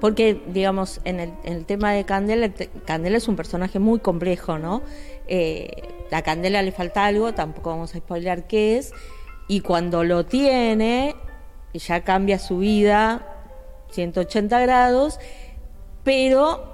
Porque, 0.01 0.41
digamos, 0.47 1.01
en 1.03 1.19
el, 1.19 1.33
en 1.43 1.55
el 1.55 1.65
tema 1.67 1.91
de 1.91 2.05
Candela, 2.05 2.53
Candela 2.85 3.17
es 3.17 3.27
un 3.27 3.35
personaje 3.35 3.81
muy 3.81 3.99
complejo, 3.99 4.61
¿no? 4.61 4.83
Eh, 5.27 5.89
a 6.13 6.23
Candela 6.23 6.63
le 6.63 6.71
falta 6.71 7.05
algo, 7.05 7.35
tampoco 7.35 7.71
vamos 7.71 7.97
a 7.97 7.99
spoilear 7.99 8.47
qué 8.47 8.79
es, 8.79 8.93
y 9.49 9.59
cuando 9.59 10.05
lo 10.05 10.25
tiene, 10.25 11.17
ya 11.75 12.05
cambia 12.05 12.39
su 12.39 12.59
vida 12.59 13.27
180 13.91 14.61
grados, 14.61 15.19
pero 16.05 16.73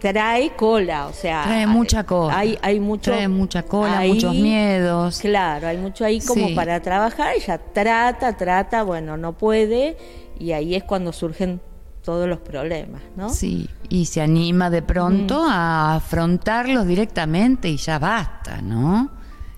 trae 0.00 0.50
cola, 0.56 1.06
o 1.06 1.12
sea... 1.12 1.42
Trae 1.44 1.66
mucha 1.66 2.04
cola. 2.04 2.36
Hay, 2.38 2.58
hay 2.62 2.80
mucho... 2.80 3.12
Trae 3.12 3.28
mucha 3.28 3.62
cola, 3.62 3.98
ahí- 3.98 4.14
muchos 4.14 4.34
miedos. 4.34 5.20
Claro, 5.20 5.68
hay 5.68 5.76
mucho 5.76 6.04
ahí 6.04 6.20
como 6.20 6.48
Sí. 6.48 6.54
para 6.54 6.80
trabajar, 6.80 7.34
ella 7.36 7.58
trata, 7.58 8.36
trata, 8.36 8.82
bueno, 8.82 9.16
no 9.16 9.34
puede, 9.34 9.96
y 10.38 10.52
ahí 10.52 10.74
es 10.74 10.82
cuando 10.84 11.12
surgen 11.12 11.60
todos 12.02 12.26
los 12.26 12.38
problemas, 12.38 13.02
¿no? 13.14 13.28
Sí, 13.28 13.68
y 13.90 14.06
se 14.06 14.22
anima 14.22 14.70
de 14.70 14.80
pronto 14.82 15.44
a 15.46 15.94
afrontarlos 15.96 16.86
directamente 16.86 17.68
y 17.68 17.76
ya 17.76 17.98
basta, 17.98 18.62
¿no? 18.62 19.10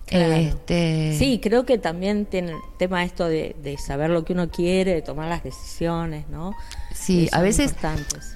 Claro. 0.06 0.34
Este, 0.34 1.16
Sí, 1.18 1.40
creo 1.42 1.64
que 1.64 1.78
también 1.78 2.26
tiene 2.26 2.52
el 2.52 2.58
tema 2.78 3.04
esto 3.04 3.26
de, 3.26 3.56
de 3.62 3.78
saber 3.78 4.10
lo 4.10 4.24
que 4.24 4.32
uno 4.32 4.50
quiere, 4.50 4.94
de 4.94 5.02
tomar 5.02 5.28
las 5.28 5.42
decisiones, 5.42 6.28
¿no? 6.28 6.54
Sí, 6.92 7.28
a 7.32 7.40
veces 7.40 7.74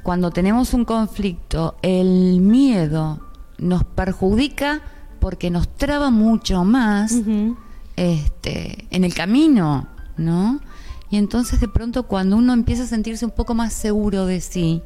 cuando 0.02 0.30
tenemos 0.30 0.74
un 0.74 0.84
conflicto, 0.84 1.76
el 1.82 2.40
miedo 2.40 3.20
nos 3.58 3.84
perjudica 3.84 4.80
porque 5.20 5.50
nos 5.50 5.68
traba 5.68 6.10
mucho 6.10 6.64
más 6.64 7.12
este, 7.96 8.86
en 8.90 9.04
el 9.04 9.14
camino, 9.14 9.88
¿no? 10.16 10.60
Y 11.10 11.16
entonces 11.16 11.60
de 11.60 11.68
pronto 11.68 12.04
cuando 12.04 12.36
uno 12.36 12.52
empieza 12.52 12.84
a 12.84 12.86
sentirse 12.86 13.24
un 13.24 13.30
poco 13.30 13.54
más 13.54 13.72
seguro 13.72 14.26
de 14.26 14.40
sí, 14.40 14.82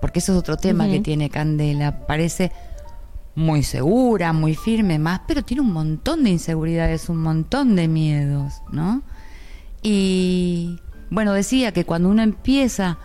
porque 0.00 0.18
eso 0.18 0.32
es 0.32 0.38
otro 0.38 0.56
tema 0.56 0.88
que 0.88 1.00
tiene 1.00 1.30
Candela, 1.30 2.06
parece 2.06 2.52
muy 3.40 3.62
segura, 3.62 4.32
muy 4.32 4.54
firme, 4.54 4.98
más, 4.98 5.22
pero 5.26 5.42
tiene 5.42 5.62
un 5.62 5.72
montón 5.72 6.24
de 6.24 6.30
inseguridades, 6.30 7.08
un 7.08 7.22
montón 7.22 7.74
de 7.74 7.88
miedos, 7.88 8.62
¿no? 8.70 9.02
Y 9.82 10.78
bueno, 11.08 11.32
decía 11.32 11.72
que 11.72 11.84
cuando 11.84 12.10
uno 12.10 12.22
empieza 12.22 12.98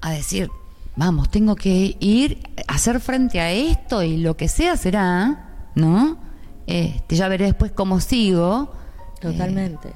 a 0.00 0.10
decir, 0.10 0.50
vamos, 0.96 1.30
tengo 1.30 1.54
que 1.54 1.96
ir 2.00 2.42
a 2.66 2.74
hacer 2.74 3.00
frente 3.00 3.40
a 3.40 3.52
esto 3.52 4.02
y 4.02 4.16
lo 4.16 4.36
que 4.36 4.48
sea 4.48 4.76
será, 4.76 5.70
¿no? 5.76 6.18
Este, 6.66 7.14
ya 7.16 7.28
veré 7.28 7.46
después 7.46 7.70
cómo 7.72 8.00
sigo. 8.00 8.72
Totalmente. 9.20 9.92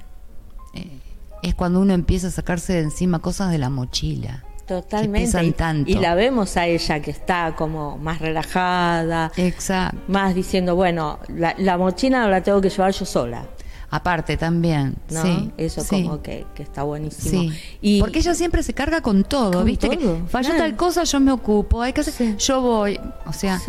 Eh, 0.74 1.00
es 1.42 1.54
cuando 1.54 1.80
uno 1.80 1.92
empieza 1.92 2.28
a 2.28 2.30
sacarse 2.30 2.72
de 2.74 2.80
encima 2.80 3.18
cosas 3.18 3.50
de 3.50 3.58
la 3.58 3.68
mochila. 3.68 4.44
Totalmente. 4.66 5.54
Que 5.84 5.92
Y- 5.92 5.94
la 5.96 6.14
vemos 6.14 6.56
a 6.56 6.66
ella 6.66 7.00
que 7.00 7.10
está 7.10 7.54
como 7.56 7.98
más 7.98 8.18
relajada, 8.20 9.30
Exacto. 9.36 9.98
más 10.08 10.34
diciendo, 10.34 10.74
bueno, 10.74 11.18
la, 11.28 11.54
la 11.58 11.76
mochila 11.76 12.26
la 12.28 12.42
tengo 12.42 12.60
que 12.60 12.70
llevar 12.70 12.92
yo 12.92 13.04
sola. 13.04 13.46
Aparte 13.90 14.36
también, 14.36 14.96
¿no? 15.10 15.22
sí. 15.22 15.52
Eso 15.56 15.82
sí, 15.82 16.02
como 16.02 16.20
que, 16.20 16.46
que 16.54 16.64
está 16.64 16.82
buenísimo. 16.82 17.42
Sí. 17.52 17.58
Y, 17.80 18.00
Porque 18.00 18.18
ella 18.18 18.34
siempre 18.34 18.62
se 18.64 18.72
carga 18.74 19.00
con 19.02 19.22
todo, 19.22 19.52
Con 19.52 19.66
¿viste? 19.66 19.88
Que 19.88 19.98
todo, 19.98 20.26
falló 20.26 20.48
claro. 20.48 20.64
tal 20.64 20.76
cosa, 20.76 21.04
yo 21.04 21.20
me 21.20 21.30
ocupo, 21.30 21.80
hay 21.80 21.92
que 21.92 22.00
hacer, 22.00 22.12
Sí. 22.14 22.34
yo 22.38 22.60
voy. 22.60 22.98
O 23.26 23.32
sea, 23.32 23.60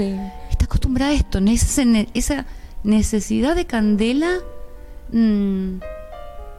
está 0.50 0.66
acostumbrada 0.66 1.12
a 1.12 1.14
esto, 1.16 1.38
esa, 1.40 1.86
ne- 1.86 2.08
esa 2.16 2.46
necesidad 2.84 3.56
de 3.56 3.66
candela 3.66 4.40
mm, 5.12 5.80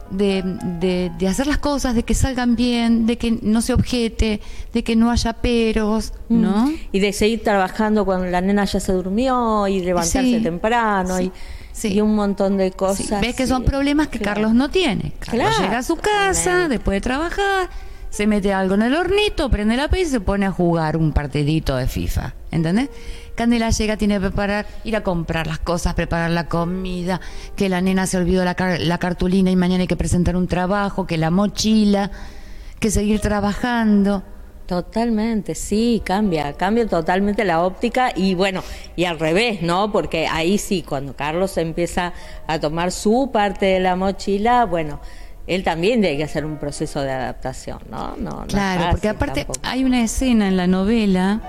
de, 0.09 0.43
de- 0.79 1.11
de 1.17 1.27
hacer 1.27 1.47
las 1.47 1.57
cosas, 1.57 1.95
de 1.95 2.03
que 2.03 2.13
salgan 2.13 2.55
bien, 2.55 3.05
de 3.05 3.17
que 3.17 3.37
no 3.41 3.61
se 3.61 3.73
objete, 3.73 4.41
de 4.73 4.83
que 4.83 4.95
no 4.95 5.11
haya 5.11 5.33
peros, 5.33 6.13
¿no? 6.29 6.67
Mm. 6.67 6.75
Y 6.91 6.99
de 6.99 7.13
seguir 7.13 7.43
trabajando 7.43 8.05
cuando 8.05 8.25
la 8.27 8.41
nena 8.41 8.65
ya 8.65 8.79
se 8.79 8.91
durmió 8.93 9.67
y 9.67 9.79
levantarse 9.81 10.21
Sí, 10.21 10.39
temprano 10.41 11.17
sí, 11.17 11.23
y, 11.25 11.31
sí. 11.71 11.93
y 11.93 12.01
un 12.01 12.15
montón 12.15 12.57
de 12.57 12.71
cosas. 12.71 13.21
Ves 13.21 13.35
que 13.35 13.47
son 13.47 13.63
problemas 13.63 14.07
que 14.07 14.19
Claro. 14.19 14.35
Carlos 14.41 14.53
no 14.53 14.69
tiene. 14.69 15.13
Carlos 15.19 15.47
Claro, 15.49 15.61
llega 15.63 15.77
a 15.79 15.83
su 15.83 15.95
casa 15.97 16.67
después 16.67 16.95
de 16.97 17.01
trabajar, 17.01 17.69
se 18.09 18.25
mete 18.27 18.53
algo 18.53 18.75
en 18.75 18.83
el 18.83 18.95
hornito, 18.95 19.49
prende 19.49 19.75
la 19.77 19.87
pez 19.89 20.07
y 20.07 20.11
se 20.11 20.19
pone 20.21 20.45
a 20.45 20.51
jugar 20.51 20.97
un 20.97 21.11
partidito 21.11 21.75
de 21.75 21.87
FIFA. 21.87 22.33
¿Entendés? 22.51 22.89
Candela 23.37 23.69
llega, 23.69 23.95
tiene 23.97 24.15
que 24.15 24.21
preparar, 24.21 24.65
ir 24.83 24.95
a 24.95 25.03
comprar 25.03 25.45
las 25.45 25.59
cosas, 25.59 25.93
preparar 25.93 26.31
la 26.31 26.47
comida, 26.47 27.21
que 27.55 27.69
la 27.69 27.79
nena 27.81 28.07
se 28.07 28.17
olvidó 28.17 28.43
la, 28.43 28.55
car- 28.55 28.79
la 28.81 28.97
cartulina 28.97 29.51
y 29.51 29.55
mañana 29.55 29.81
hay 29.81 29.87
que 29.87 29.95
presentar 29.95 30.35
un 30.35 30.47
trabajo, 30.47 31.05
que 31.05 31.17
la 31.17 31.29
mochila, 31.29 32.09
que 32.79 32.89
seguir 32.89 33.19
trabajando. 33.19 34.23
Totalmente, 34.65 35.55
sí, 35.55 36.01
cambia, 36.03 36.51
cambia 36.53 36.85
totalmente 36.87 37.45
la 37.45 37.61
óptica 37.63 38.11
y 38.13 38.33
bueno, 38.33 38.63
y 38.97 39.05
al 39.05 39.17
revés, 39.19 39.61
¿no? 39.61 39.91
Porque 39.93 40.27
ahí 40.27 40.57
sí, 40.57 40.83
cuando 40.83 41.15
Carlos 41.15 41.57
empieza 41.57 42.11
a 42.47 42.59
tomar 42.59 42.91
su 42.91 43.29
parte 43.31 43.65
de 43.67 43.79
la 43.79 43.95
mochila, 43.95 44.65
bueno, 44.65 44.99
él 45.45 45.63
también 45.63 46.01
tiene 46.01 46.17
que 46.17 46.23
hacer 46.25 46.43
un 46.43 46.57
proceso 46.57 47.01
de 47.01 47.11
adaptación, 47.11 47.79
¿no? 47.89 48.17
no, 48.17 48.45
claro, 48.47 48.87
porque 48.91 49.07
aparte 49.07 49.47
hay 49.63 49.85
una 49.85 50.01
escena 50.03 50.49
en 50.49 50.57
la 50.57 50.67
novela 50.67 51.39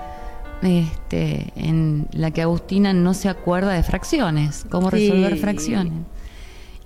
este, 0.61 1.53
en 1.55 2.07
la 2.11 2.31
que 2.31 2.41
Agustina 2.41 2.93
no 2.93 3.13
se 3.13 3.29
acuerda 3.29 3.73
de 3.73 3.83
fracciones, 3.83 4.65
cómo 4.69 4.89
resolver 4.89 5.37
fracciones. 5.37 5.93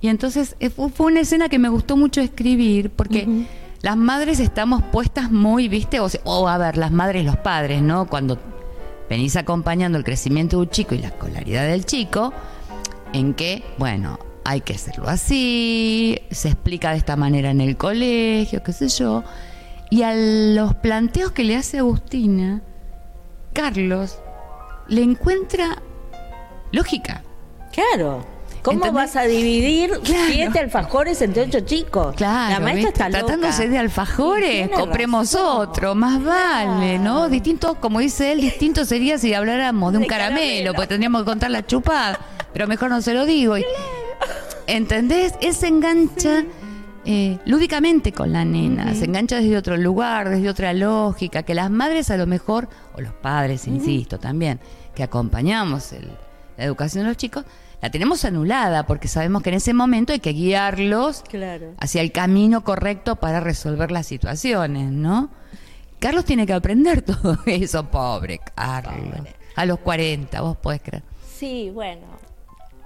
Y 0.01 0.09
entonces 0.09 0.55
eh, 0.59 0.69
fue 0.69 1.07
una 1.07 1.21
escena 1.21 1.49
que 1.49 1.59
me 1.59 1.69
gustó 1.69 1.95
mucho 1.95 2.21
escribir 2.21 2.89
porque 2.89 3.45
las 3.81 3.97
madres 3.97 4.39
estamos 4.39 4.83
puestas 4.83 5.31
muy, 5.31 5.69
¿viste? 5.69 5.99
O, 5.99 6.47
a 6.47 6.57
ver, 6.57 6.77
las 6.77 6.91
madres 6.91 7.25
los 7.25 7.37
padres, 7.37 7.81
¿no? 7.81 8.07
Cuando 8.07 8.37
venís 9.09 9.35
acompañando 9.35 9.97
el 9.97 10.03
crecimiento 10.03 10.57
de 10.57 10.63
un 10.63 10.69
chico 10.69 10.93
y 10.93 10.99
la 10.99 11.07
escolaridad 11.07 11.67
del 11.67 11.85
chico, 11.85 12.33
en 13.13 13.33
que, 13.33 13.63
bueno, 13.77 14.19
hay 14.43 14.61
que 14.61 14.73
hacerlo 14.73 15.07
así, 15.07 16.19
se 16.31 16.49
explica 16.49 16.91
de 16.91 16.97
esta 16.97 17.15
manera 17.15 17.51
en 17.51 17.61
el 17.61 17.77
colegio, 17.77 18.61
qué 18.61 18.73
sé 18.73 18.89
yo. 18.89 19.23
Y 19.89 20.01
a 20.03 20.13
los 20.15 20.75
planteos 20.75 21.31
que 21.31 21.43
le 21.43 21.55
hace 21.55 21.79
Agustina, 21.79 22.61
Carlos 23.53 24.19
le 24.87 25.01
encuentra 25.01 25.81
lógica. 26.71 27.23
Claro. 27.71 28.25
¿Cómo 28.63 28.93
vas 28.93 29.17
a 29.17 29.23
dividir 29.23 29.91
siete 30.03 30.59
alfajores 30.59 31.21
entre 31.21 31.43
ocho 31.43 31.59
chicos? 31.61 32.15
Claro, 32.15 32.53
la 32.53 32.59
maestra 32.61 32.89
está 32.89 33.09
tratándose 33.09 33.67
de 33.67 33.77
alfajores, 33.77 34.69
compremos 34.69 35.35
otro, 35.35 35.95
más 35.95 36.23
vale, 36.23 36.97
¿no? 36.97 37.27
Distinto, 37.27 37.75
como 37.75 37.99
dice 37.99 38.31
él, 38.31 38.39
distinto 38.39 38.85
sería 38.85 39.17
si 39.17 39.33
habláramos 39.33 39.91
de 39.91 39.97
un 39.99 40.05
caramelo, 40.05 40.73
porque 40.73 40.87
tendríamos 40.87 41.23
que 41.23 41.25
contar 41.25 41.51
la 41.51 41.65
chupada, 41.65 42.17
pero 42.53 42.65
mejor 42.67 42.89
no 42.89 43.01
se 43.01 43.13
lo 43.13 43.25
digo. 43.25 43.55
¿Entendés? 44.65 45.33
Se 45.51 45.67
engancha 45.67 46.45
eh, 47.05 47.39
lúdicamente 47.45 48.11
con 48.11 48.31
la 48.31 48.45
nena, 48.45 48.95
se 48.95 49.05
engancha 49.05 49.37
desde 49.37 49.57
otro 49.57 49.75
lugar, 49.77 50.29
desde 50.29 50.49
otra 50.49 50.73
lógica, 50.73 51.43
que 51.43 51.53
las 51.53 51.69
madres 51.69 52.09
a 52.11 52.17
lo 52.17 52.27
mejor, 52.27 52.69
o 52.95 53.01
los 53.01 53.13
padres, 53.13 53.67
insisto, 53.67 54.19
también, 54.19 54.59
que 54.95 55.03
acompañamos 55.03 55.93
la 56.57 56.63
educación 56.63 57.03
de 57.03 57.09
los 57.09 57.17
chicos, 57.17 57.45
la 57.81 57.91
tenemos 57.91 58.23
anulada 58.23 58.85
porque 58.85 59.09
sabemos 59.09 59.43
que 59.43 59.49
en 59.49 59.55
ese 59.55 59.73
momento 59.73 60.13
hay 60.13 60.21
que 60.21 60.31
guiarlos 60.31 61.23
hacia 61.79 62.01
el 62.01 62.13
camino 62.13 62.63
correcto 62.63 63.17
para 63.17 63.41
resolver 63.41 63.91
las 63.91 64.07
situaciones, 64.07 64.89
¿no? 64.89 65.29
Carlos 65.99 66.23
tiene 66.23 66.45
que 66.45 66.53
aprender 66.53 67.01
todo 67.05 67.37
eso, 67.45 67.89
pobre 67.89 68.39
Carlos. 68.55 69.27
A 69.57 69.65
los 69.65 69.79
40, 69.79 70.39
vos 70.39 70.55
podés 70.55 70.81
creer. 70.81 71.03
Sí, 71.37 71.71
bueno, 71.73 72.07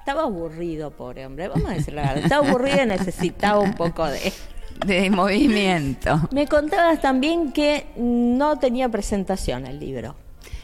estaba 0.07 0.23
aburrido, 0.23 0.91
pobre 0.91 1.25
hombre. 1.25 1.49
Vamos 1.49 1.69
a 1.69 1.73
decirlo 1.73 2.01
la 2.01 2.13
verdad. 2.13 2.23
Estaba 2.23 2.47
aburrido 2.47 2.81
y 2.81 2.85
necesitaba 2.85 3.59
un 3.59 3.73
poco 3.73 4.05
de... 4.05 4.31
De 4.85 5.09
movimiento. 5.09 6.29
Me 6.31 6.47
contabas 6.47 7.01
también 7.01 7.51
que 7.51 7.87
no 7.97 8.57
tenía 8.57 8.87
presentación 8.87 9.65
el 9.65 9.81
libro. 9.81 10.15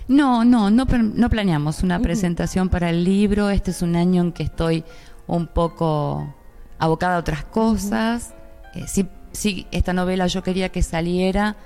No, 0.07 0.45
no, 0.45 0.71
no, 0.71 0.85
no 0.85 1.29
planeamos 1.29 1.83
una 1.83 1.99
presentación 1.99 2.69
para 2.69 2.89
el 2.89 3.03
libro. 3.03 3.49
Este 3.49 3.71
es 3.71 3.81
un 3.81 3.97
año 3.97 4.21
en 4.21 4.31
que 4.31 4.43
estoy 4.43 4.85
un 5.27 5.47
poco 5.47 6.33
abocada 6.79 7.17
a 7.17 7.19
otras 7.19 7.43
cosas. 7.43 8.33
Eh, 8.75 8.85
sí, 8.87 9.09
sí, 9.33 9.67
esta 9.71 9.91
novela 9.91 10.27
yo 10.27 10.41
quería 10.41 10.69
que 10.69 10.83
saliera 10.83 11.57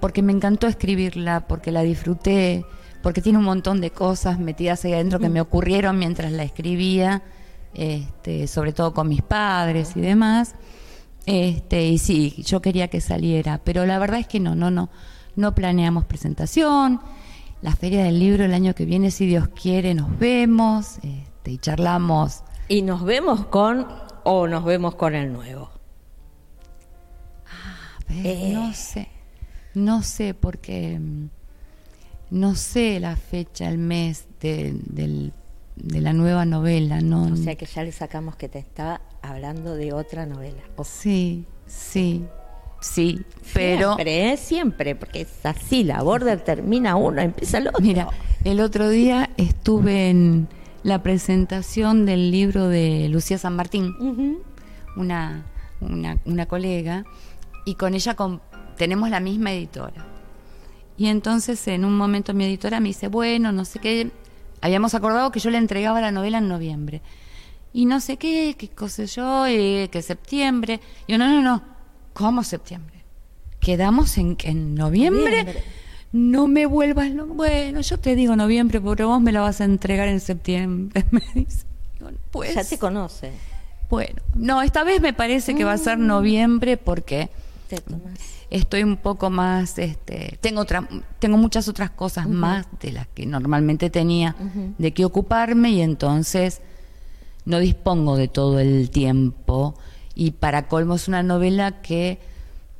porque 0.00 0.22
me 0.22 0.32
encantó 0.32 0.68
escribirla, 0.68 1.46
porque 1.46 1.70
la 1.70 1.82
disfruté, 1.82 2.64
porque 3.06 3.22
tiene 3.22 3.38
un 3.38 3.44
montón 3.44 3.80
de 3.80 3.92
cosas 3.92 4.40
metidas 4.40 4.84
ahí 4.84 4.92
adentro 4.92 5.20
que 5.20 5.28
me 5.28 5.40
ocurrieron 5.40 5.96
mientras 5.96 6.32
la 6.32 6.42
escribía, 6.42 7.22
este, 7.72 8.48
sobre 8.48 8.72
todo 8.72 8.92
con 8.92 9.08
mis 9.08 9.22
padres 9.22 9.92
y 9.94 10.00
demás. 10.00 10.56
Este, 11.24 11.86
y 11.86 11.98
sí, 11.98 12.42
yo 12.44 12.60
quería 12.60 12.88
que 12.88 13.00
saliera, 13.00 13.60
pero 13.62 13.86
la 13.86 14.00
verdad 14.00 14.18
es 14.18 14.26
que 14.26 14.40
no, 14.40 14.56
no, 14.56 14.72
no, 14.72 14.90
no 15.36 15.54
planeamos 15.54 16.04
presentación. 16.04 17.00
La 17.62 17.76
feria 17.76 18.02
del 18.02 18.18
libro 18.18 18.44
el 18.44 18.52
año 18.52 18.74
que 18.74 18.84
viene, 18.84 19.12
si 19.12 19.24
Dios 19.24 19.50
quiere, 19.50 19.94
nos 19.94 20.18
vemos 20.18 20.96
este, 21.04 21.52
y 21.52 21.58
charlamos. 21.58 22.42
¿Y 22.66 22.82
nos 22.82 23.04
vemos 23.04 23.46
con 23.46 23.86
o 24.24 24.48
nos 24.48 24.64
vemos 24.64 24.96
con 24.96 25.14
el 25.14 25.32
nuevo? 25.32 25.70
Ah, 27.46 28.00
no 28.52 28.74
sé, 28.74 29.06
no 29.74 30.02
sé, 30.02 30.34
porque 30.34 30.98
mm, 30.98 31.28
no 32.30 32.54
sé 32.54 33.00
la 33.00 33.16
fecha, 33.16 33.68
el 33.68 33.78
mes 33.78 34.26
de, 34.40 34.74
de 35.76 36.00
la 36.00 36.12
nueva 36.12 36.44
novela. 36.44 37.00
No, 37.00 37.24
o 37.24 37.36
sea 37.36 37.54
que 37.54 37.66
ya 37.66 37.84
le 37.84 37.92
sacamos 37.92 38.36
que 38.36 38.48
te 38.48 38.58
estaba 38.58 39.00
hablando 39.22 39.76
de 39.76 39.92
otra 39.92 40.26
novela. 40.26 40.62
Sí, 40.84 41.44
sí, 41.66 42.24
sí, 42.80 43.22
pero... 43.54 43.94
Siempre, 43.94 44.32
¿eh? 44.32 44.36
siempre, 44.36 44.94
porque 44.94 45.22
es 45.22 45.46
así, 45.46 45.84
la 45.84 46.02
border 46.02 46.40
termina 46.40 46.96
uno, 46.96 47.20
empieza 47.20 47.58
el 47.58 47.68
otro. 47.68 47.82
Mira, 47.82 48.08
el 48.44 48.60
otro 48.60 48.88
día 48.88 49.30
estuve 49.36 50.10
en 50.10 50.48
la 50.82 51.02
presentación 51.02 52.06
del 52.06 52.30
libro 52.30 52.68
de 52.68 53.08
Lucía 53.08 53.38
San 53.38 53.56
Martín, 53.56 53.94
una, 54.96 55.44
una, 55.80 56.18
una, 56.24 56.46
colega, 56.46 57.04
y 57.64 57.74
con 57.74 57.94
ella 57.94 58.16
tenemos 58.76 59.10
la 59.10 59.20
misma 59.20 59.52
editora. 59.52 60.15
Y 60.98 61.08
entonces 61.08 61.66
en 61.68 61.84
un 61.84 61.96
momento 61.96 62.34
mi 62.34 62.44
editora 62.44 62.80
me 62.80 62.88
dice, 62.88 63.08
bueno, 63.08 63.52
no 63.52 63.64
sé 63.64 63.78
qué, 63.78 64.10
habíamos 64.60 64.94
acordado 64.94 65.30
que 65.30 65.40
yo 65.40 65.50
le 65.50 65.58
entregaba 65.58 66.00
la 66.00 66.10
novela 66.10 66.38
en 66.38 66.48
noviembre. 66.48 67.02
Y 67.72 67.84
no 67.84 68.00
sé 68.00 68.16
qué, 68.16 68.54
qué 68.58 68.68
cosa 68.68 69.04
yo, 69.04 69.46
eh, 69.46 69.88
que 69.92 70.00
septiembre. 70.00 70.80
Y 71.06 71.12
yo, 71.12 71.18
no, 71.18 71.28
no, 71.28 71.42
no, 71.42 71.62
¿cómo 72.14 72.42
septiembre? 72.42 73.04
Quedamos 73.60 74.16
en, 74.16 74.36
en 74.44 74.74
noviembre. 74.74 75.62
No 76.12 76.46
me 76.46 76.64
vuelvas, 76.64 77.10
bueno, 77.14 77.80
yo 77.82 77.98
te 77.98 78.14
digo 78.14 78.36
noviembre, 78.36 78.80
pero 78.80 79.08
vos 79.08 79.20
me 79.20 79.32
la 79.32 79.42
vas 79.42 79.60
a 79.60 79.64
entregar 79.64 80.08
en 80.08 80.20
septiembre. 80.20 81.04
Me 81.10 81.20
dice, 81.34 81.66
pues, 82.30 82.54
ya 82.54 82.64
te 82.64 82.78
conoce. 82.78 83.32
Bueno, 83.90 84.22
no, 84.34 84.62
esta 84.62 84.82
vez 84.82 85.00
me 85.00 85.12
parece 85.12 85.54
que 85.54 85.64
va 85.64 85.72
a 85.72 85.78
ser 85.78 85.98
mm. 85.98 86.06
noviembre 86.06 86.76
porque... 86.76 87.28
Estoy 88.50 88.82
un 88.82 88.96
poco 88.96 89.30
más, 89.30 89.78
este, 89.78 90.38
tengo 90.40 90.60
otra, 90.60 90.88
tengo 91.18 91.36
muchas 91.36 91.68
otras 91.68 91.90
cosas 91.90 92.28
más 92.28 92.66
de 92.80 92.92
las 92.92 93.08
que 93.08 93.26
normalmente 93.26 93.90
tenía 93.90 94.36
de 94.78 94.92
qué 94.92 95.04
ocuparme 95.04 95.70
y 95.70 95.82
entonces 95.82 96.60
no 97.44 97.58
dispongo 97.58 98.16
de 98.16 98.28
todo 98.28 98.60
el 98.60 98.90
tiempo 98.90 99.74
y 100.14 100.32
para 100.32 100.68
colmo 100.68 100.94
es 100.94 101.08
una 101.08 101.22
novela 101.22 101.82
que 101.82 102.18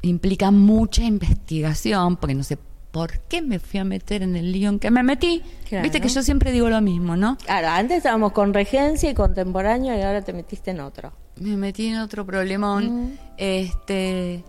implica 0.03 0.51
mucha 0.51 1.05
investigación 1.05 2.17
porque 2.17 2.35
no 2.35 2.43
sé 2.43 2.59
por 2.91 3.19
qué 3.21 3.43
me 3.43 3.59
fui 3.59 3.79
a 3.79 3.85
meter 3.85 4.23
en 4.23 4.37
el 4.37 4.53
lío 4.53 4.71
en 4.71 4.79
que 4.79 4.91
me 4.91 5.03
metí. 5.03 5.43
Viste 5.83 6.01
que 6.01 6.09
yo 6.09 6.23
siempre 6.23 6.51
digo 6.51 6.71
lo 6.71 6.81
mismo, 6.81 7.15
¿no? 7.15 7.37
Claro, 7.45 7.69
antes 7.69 7.99
estábamos 7.99 8.33
con 8.33 8.55
regencia 8.55 9.11
y 9.11 9.15
contemporáneo 9.15 9.95
y 9.95 10.01
ahora 10.01 10.23
te 10.23 10.33
metiste 10.33 10.71
en 10.71 10.81
otro. 10.81 11.13
Me 11.39 11.59
metí 11.59 11.89
en 11.89 11.99
otro 11.99 12.25
problemón. 12.25 13.19
Este 13.37 14.43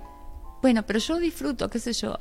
bueno, 0.62 0.86
pero 0.86 1.00
yo 1.00 1.18
disfruto, 1.20 1.70
qué 1.70 1.80
sé 1.80 1.94
yo. 1.94 2.18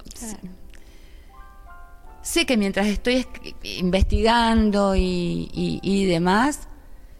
Sé 2.22 2.44
que 2.44 2.57
mientras 2.57 2.87
estoy 2.87 3.27
investigando 3.62 4.94
y, 4.96 6.07
demás, 6.07 6.68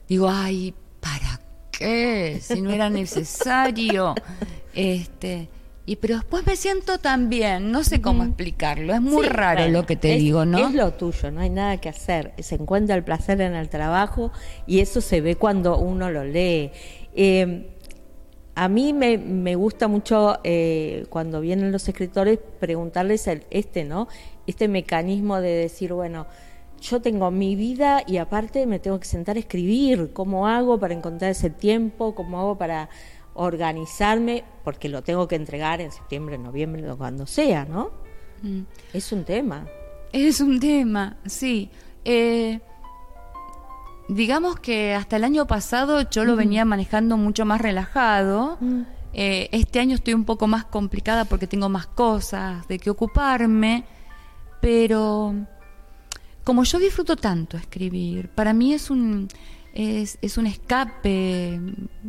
digo, 0.09 0.29
ay, 0.29 0.74
¿para 1.00 1.40
qué? 1.70 2.40
Si 2.42 2.61
no 2.61 2.70
era 2.70 2.90
necesario. 2.90 4.14
este, 4.74 5.48
y 5.88 5.96
pero 5.96 6.16
después 6.16 6.44
me 6.44 6.57
siento 6.57 6.98
tan 6.98 7.31
bien, 7.31 7.70
no 7.70 7.85
sé 7.85 8.00
cómo 8.00 8.24
explicarlo, 8.24 8.92
es 8.92 9.00
muy 9.00 9.26
raro 9.26 9.68
lo 9.68 9.87
que 9.87 9.94
te 9.94 10.16
digo, 10.16 10.44
¿no? 10.44 10.66
Es 10.66 10.74
lo 10.74 10.92
tuyo, 10.94 11.31
no 11.31 11.40
hay 11.40 11.50
nada 11.50 11.76
que 11.76 11.88
hacer, 11.88 12.35
se 12.40 12.57
encuentra 12.57 12.96
el 12.96 13.05
placer 13.05 13.40
en 13.40 13.55
el 13.55 13.68
trabajo 13.68 14.33
y 14.66 14.81
eso 14.81 15.00
se 15.00 15.20
ve 15.20 15.37
cuando 15.37 15.79
uno 15.79 16.11
lo 16.11 16.24
lee. 16.24 16.72
Eh, 17.14 17.75
a 18.57 18.69
mí 18.69 18.95
me, 18.95 19.19
me 19.19 19.55
gusta 19.55 19.87
mucho 19.87 20.38
eh, 20.42 21.05
cuando 21.11 21.42
vienen 21.42 21.73
los 21.73 21.87
escritores 21.88 22.38
preguntarles 22.59 23.27
el, 23.27 23.45
este, 23.51 23.85
¿no? 23.85 24.09
Este 24.47 24.66
mecanismo 24.66 25.42
de 25.42 25.51
decir, 25.51 25.92
bueno, 25.92 26.27
yo 26.81 27.03
tengo 27.03 27.31
mi 27.31 27.55
vida 27.55 28.03
y 28.07 28.16
aparte 28.16 28.66
me 28.66 28.79
tengo 28.79 28.99
que 28.99 29.05
sentar 29.05 29.37
a 29.37 29.40
escribir. 29.40 30.11
¿Cómo 30.14 30.49
hago 30.49 30.81
para 30.81 30.95
encontrar 30.95 31.33
ese 31.33 31.51
tiempo? 31.51 32.14
¿Cómo 32.14 32.40
hago 32.40 32.57
para 32.57 32.88
organizarme? 33.35 34.42
Porque 34.64 34.88
lo 34.88 35.03
tengo 35.03 35.29
que 35.29 35.37
entregar 35.37 35.83
en 35.83 35.92
septiembre, 35.92 36.38
noviembre, 36.38 36.83
cuando 36.97 37.27
sea, 37.27 37.66
¿no? 37.66 37.90
Mm. 38.42 38.62
Es 38.95 39.12
un 39.12 39.25
tema. 39.25 39.66
Es 40.12 40.40
un 40.40 40.61
tema, 40.61 41.19
sí. 41.27 41.71
Eh, 42.07 42.61
digamos 44.09 44.59
que 44.61 44.95
hasta 44.95 45.16
el 45.16 45.25
año 45.25 45.47
pasado 45.47 46.09
yo 46.09 46.25
lo 46.25 46.37
venía 46.37 46.64
manejando 46.64 47.16
mucho 47.16 47.45
más 47.45 47.61
relajado. 47.61 48.59
Eh, 49.12 49.49
este 49.53 49.81
año 49.81 49.95
estoy 49.95 50.14
un 50.14 50.25
poco 50.25 50.47
más 50.47 50.64
complicada 50.64 51.25
porque 51.25 51.47
tengo 51.47 51.69
más 51.69 51.87
cosas 51.87 52.66
de 52.69 52.79
qué 52.79 52.90
ocuparme. 52.90 53.85
Pero 54.61 55.35
como 56.45 56.64
yo 56.64 56.79
disfruto 56.79 57.16
tanto 57.16 57.57
escribir, 57.57 58.29
para 58.29 58.53
mí 58.53 58.73
es 58.73 58.90
un 58.90 59.29
es, 59.75 60.19
es 60.23 60.38
un 60.38 60.47
escape, 60.47 61.61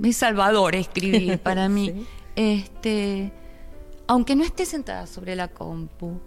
es 0.03 0.17
salvador 0.17 0.75
escribir 0.75 1.39
para 1.43 1.67
mí. 1.67 2.05
Este, 2.35 3.33
aunque 4.07 4.35
no 4.35 4.43
esté 4.43 4.65
sentada 4.65 5.05
sobre 5.07 5.35
la 5.35 5.49
compu, 5.49 6.19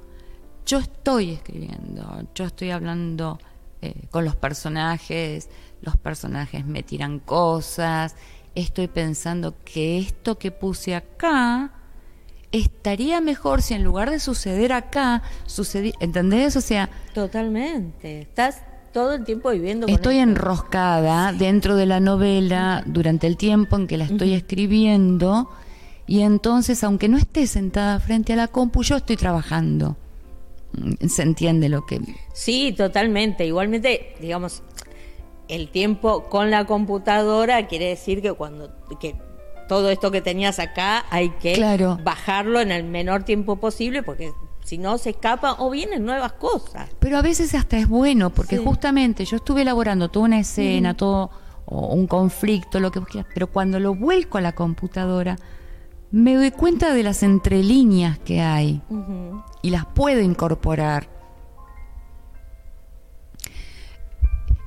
yo 0.66 0.78
estoy 0.78 1.30
escribiendo, 1.30 2.28
yo 2.34 2.44
estoy 2.44 2.70
hablando 2.70 3.38
eh, 3.82 3.94
con 4.10 4.24
los 4.24 4.36
personajes, 4.36 5.48
los 5.82 5.96
personajes 5.96 6.66
me 6.66 6.82
tiran 6.82 7.18
cosas, 7.18 8.16
estoy 8.54 8.88
pensando 8.88 9.54
que 9.64 9.98
esto 9.98 10.38
que 10.38 10.50
puse 10.50 10.94
acá 10.94 11.72
estaría 12.52 13.20
mejor 13.20 13.62
si 13.62 13.74
en 13.74 13.84
lugar 13.84 14.10
de 14.10 14.18
suceder 14.18 14.72
acá, 14.72 15.22
sucedía, 15.46 15.92
¿entendés? 16.00 16.56
O 16.56 16.60
sea... 16.60 16.90
Totalmente, 17.14 18.22
estás 18.22 18.62
todo 18.92 19.14
el 19.14 19.24
tiempo 19.24 19.50
viviendo. 19.50 19.86
estoy 19.86 20.18
enroscada 20.18 21.32
dentro 21.32 21.76
de 21.76 21.86
la 21.86 22.00
novela 22.00 22.82
durante 22.86 23.28
el 23.28 23.36
tiempo 23.36 23.76
en 23.76 23.86
que 23.86 23.96
la 23.96 24.04
estoy 24.04 24.34
escribiendo 24.34 25.48
y 26.10 26.22
entonces, 26.22 26.82
aunque 26.82 27.08
no 27.08 27.18
esté 27.18 27.46
sentada 27.46 28.00
frente 28.00 28.32
a 28.32 28.36
la 28.36 28.48
compu, 28.48 28.82
yo 28.82 28.96
estoy 28.96 29.16
trabajando. 29.16 29.96
¿Se 31.08 31.22
entiende 31.22 31.68
lo 31.68 31.86
que...? 31.86 32.00
Sí, 32.32 32.72
totalmente. 32.76 33.46
Igualmente, 33.46 34.14
digamos, 34.20 34.62
el 35.48 35.68
tiempo 35.70 36.24
con 36.24 36.50
la 36.50 36.64
computadora 36.64 37.66
quiere 37.66 37.86
decir 37.86 38.22
que 38.22 38.32
cuando... 38.32 38.70
Que 39.00 39.16
todo 39.68 39.88
esto 39.90 40.10
que 40.10 40.20
tenías 40.20 40.58
acá 40.58 41.04
hay 41.10 41.30
que 41.30 41.78
bajarlo 42.02 42.60
en 42.60 42.72
el 42.72 42.82
menor 42.82 43.22
tiempo 43.22 43.60
posible 43.60 44.02
porque 44.02 44.32
si 44.64 44.78
no 44.78 44.98
se 44.98 45.10
escapa 45.10 45.54
o 45.60 45.70
vienen 45.70 46.04
nuevas 46.04 46.32
cosas. 46.32 46.90
Pero 46.98 47.18
a 47.18 47.22
veces 47.22 47.54
hasta 47.54 47.78
es 47.78 47.88
bueno, 47.88 48.30
porque 48.30 48.58
justamente 48.58 49.24
yo 49.24 49.36
estuve 49.36 49.62
elaborando 49.62 50.08
toda 50.08 50.26
una 50.26 50.40
escena, 50.40 50.96
todo 50.96 51.30
o 51.66 51.94
un 51.94 52.08
conflicto, 52.08 52.80
lo 52.80 52.90
que 52.90 53.00
quieras, 53.02 53.30
pero 53.32 53.46
cuando 53.46 53.78
lo 53.78 53.94
vuelco 53.94 54.38
a 54.38 54.40
la 54.40 54.56
computadora, 54.56 55.38
me 56.12 56.34
doy 56.34 56.50
cuenta 56.50 56.92
de 56.92 57.02
las 57.02 57.22
entrelíneas 57.22 58.18
que 58.18 58.40
hay 58.40 58.82
y 59.62 59.70
las 59.70 59.86
puedo 59.86 60.20
incorporar. 60.20 61.08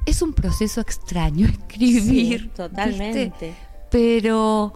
Es 0.05 0.21
un 0.21 0.33
proceso 0.33 0.81
extraño 0.81 1.47
escribir. 1.69 2.51
totalmente. 2.53 3.55
Pero, 3.89 4.73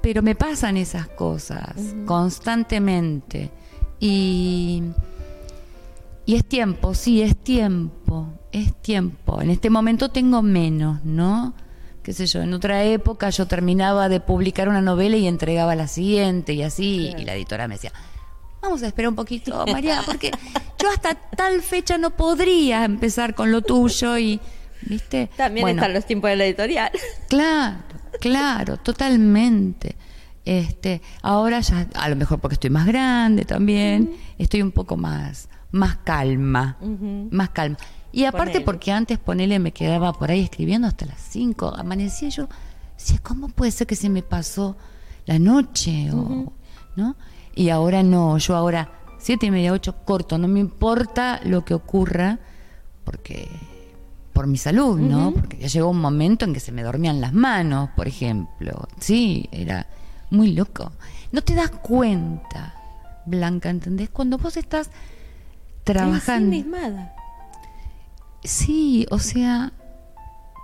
pero 0.00 0.22
me 0.22 0.34
pasan 0.34 0.76
esas 0.76 1.08
cosas 1.08 1.94
constantemente. 2.04 3.50
Y, 3.98 4.82
y 6.24 6.34
es 6.34 6.44
tiempo, 6.44 6.94
sí, 6.94 7.22
es 7.22 7.36
tiempo, 7.36 8.28
es 8.52 8.74
tiempo. 8.82 9.40
En 9.40 9.50
este 9.50 9.70
momento 9.70 10.10
tengo 10.10 10.42
menos, 10.42 11.04
¿no? 11.04 11.54
Qué 12.06 12.12
sé 12.12 12.28
yo, 12.28 12.40
en 12.40 12.54
otra 12.54 12.84
época 12.84 13.30
yo 13.30 13.48
terminaba 13.48 14.08
de 14.08 14.20
publicar 14.20 14.68
una 14.68 14.80
novela 14.80 15.16
y 15.16 15.26
entregaba 15.26 15.74
la 15.74 15.88
siguiente 15.88 16.52
y 16.52 16.62
así, 16.62 17.12
y 17.18 17.24
la 17.24 17.34
editora 17.34 17.66
me 17.66 17.74
decía, 17.74 17.92
vamos 18.62 18.80
a 18.84 18.86
esperar 18.86 19.08
un 19.08 19.16
poquito, 19.16 19.66
María, 19.66 20.02
porque 20.06 20.30
yo 20.80 20.88
hasta 20.88 21.16
tal 21.16 21.62
fecha 21.62 21.98
no 21.98 22.10
podría 22.10 22.84
empezar 22.84 23.34
con 23.34 23.50
lo 23.50 23.60
tuyo 23.60 24.16
y, 24.18 24.38
¿viste? 24.82 25.30
También 25.36 25.68
están 25.68 25.94
los 25.94 26.06
tiempos 26.06 26.30
de 26.30 26.36
la 26.36 26.44
editorial. 26.44 26.92
Claro, 27.28 27.82
claro, 28.20 28.76
totalmente. 28.76 29.96
Este, 30.44 31.02
ahora 31.22 31.58
ya, 31.58 31.88
a 31.92 32.08
lo 32.08 32.14
mejor 32.14 32.38
porque 32.38 32.54
estoy 32.54 32.70
más 32.70 32.86
grande 32.86 33.44
también, 33.44 34.16
estoy 34.38 34.62
un 34.62 34.70
poco 34.70 34.96
más, 34.96 35.48
más 35.72 35.96
calma, 36.04 36.78
más 37.32 37.50
calma. 37.50 37.78
Y 38.12 38.24
aparte 38.24 38.60
porque 38.60 38.92
antes, 38.92 39.18
ponele, 39.18 39.58
me 39.58 39.72
quedaba 39.72 40.12
por 40.12 40.30
ahí 40.30 40.40
escribiendo 40.40 40.88
hasta 40.88 41.06
las 41.06 41.20
5, 41.20 41.74
amanecía 41.76 42.28
yo, 42.30 42.48
decía, 42.96 43.18
¿cómo 43.22 43.48
puede 43.48 43.70
ser 43.70 43.86
que 43.86 43.96
se 43.96 44.08
me 44.08 44.22
pasó 44.22 44.76
la 45.26 45.38
noche? 45.38 46.10
O, 46.12 46.52
¿no? 46.96 47.16
Y 47.54 47.68
ahora 47.70 48.02
no, 48.02 48.38
yo 48.38 48.56
ahora, 48.56 48.90
siete 49.18 49.46
y 49.46 49.50
media, 49.50 49.72
ocho, 49.72 49.96
corto, 50.04 50.38
no 50.38 50.48
me 50.48 50.60
importa 50.60 51.40
lo 51.44 51.64
que 51.64 51.74
ocurra, 51.74 52.38
porque 53.04 53.48
por 54.32 54.46
mi 54.46 54.58
salud, 54.58 54.98
¿no? 54.98 55.32
Porque 55.32 55.56
ya 55.56 55.68
llegó 55.68 55.88
un 55.88 56.00
momento 56.00 56.44
en 56.44 56.52
que 56.52 56.60
se 56.60 56.70
me 56.70 56.82
dormían 56.82 57.22
las 57.22 57.32
manos, 57.32 57.88
por 57.96 58.06
ejemplo. 58.06 58.86
Sí, 59.00 59.48
era 59.50 59.86
muy 60.28 60.52
loco. 60.52 60.92
No 61.32 61.40
te 61.40 61.54
das 61.54 61.70
cuenta, 61.70 62.74
Blanca, 63.24 63.70
¿entendés? 63.70 64.10
Cuando 64.10 64.36
vos 64.36 64.58
estás 64.58 64.90
trabajando. 65.84 66.54
Sí, 68.46 69.06
o 69.10 69.18
sea, 69.18 69.72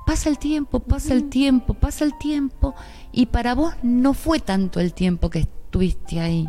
pasa 0.07 0.29
el 0.29 0.39
tiempo, 0.39 0.81
pasa 0.81 1.15
el 1.15 1.29
tiempo, 1.29 1.75
pasa 1.75 2.05
el 2.05 2.17
tiempo, 2.19 2.75
y 3.13 3.27
para 3.27 3.55
vos 3.55 3.75
no 3.83 4.15
fue 4.15 4.41
tanto 4.41 4.81
el 4.81 4.95
tiempo 4.95 5.31
que 5.31 5.41
estuviste 5.41 6.21
ahí. 6.21 6.49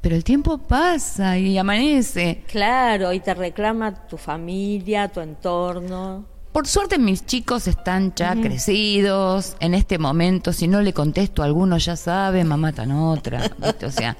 Pero 0.00 0.16
el 0.16 0.24
tiempo 0.24 0.58
pasa 0.58 1.38
y 1.38 1.56
amanece. 1.58 2.42
Claro, 2.48 3.12
y 3.12 3.20
te 3.20 3.34
reclama 3.34 4.06
tu 4.08 4.16
familia, 4.16 5.08
tu 5.08 5.20
entorno. 5.20 6.24
Por 6.50 6.66
suerte 6.66 6.98
mis 6.98 7.24
chicos 7.24 7.66
están 7.66 8.12
ya 8.14 8.34
crecidos. 8.34 9.56
En 9.60 9.74
este 9.74 9.98
momento, 9.98 10.52
si 10.52 10.68
no 10.68 10.82
le 10.82 10.92
contesto 10.92 11.40
a 11.42 11.46
alguno, 11.46 11.78
ya 11.78 11.96
sabe, 11.96 12.44
mamá 12.44 12.72
tan 12.72 12.92
otra. 12.92 13.50
O 13.86 13.90
sea, 13.90 14.16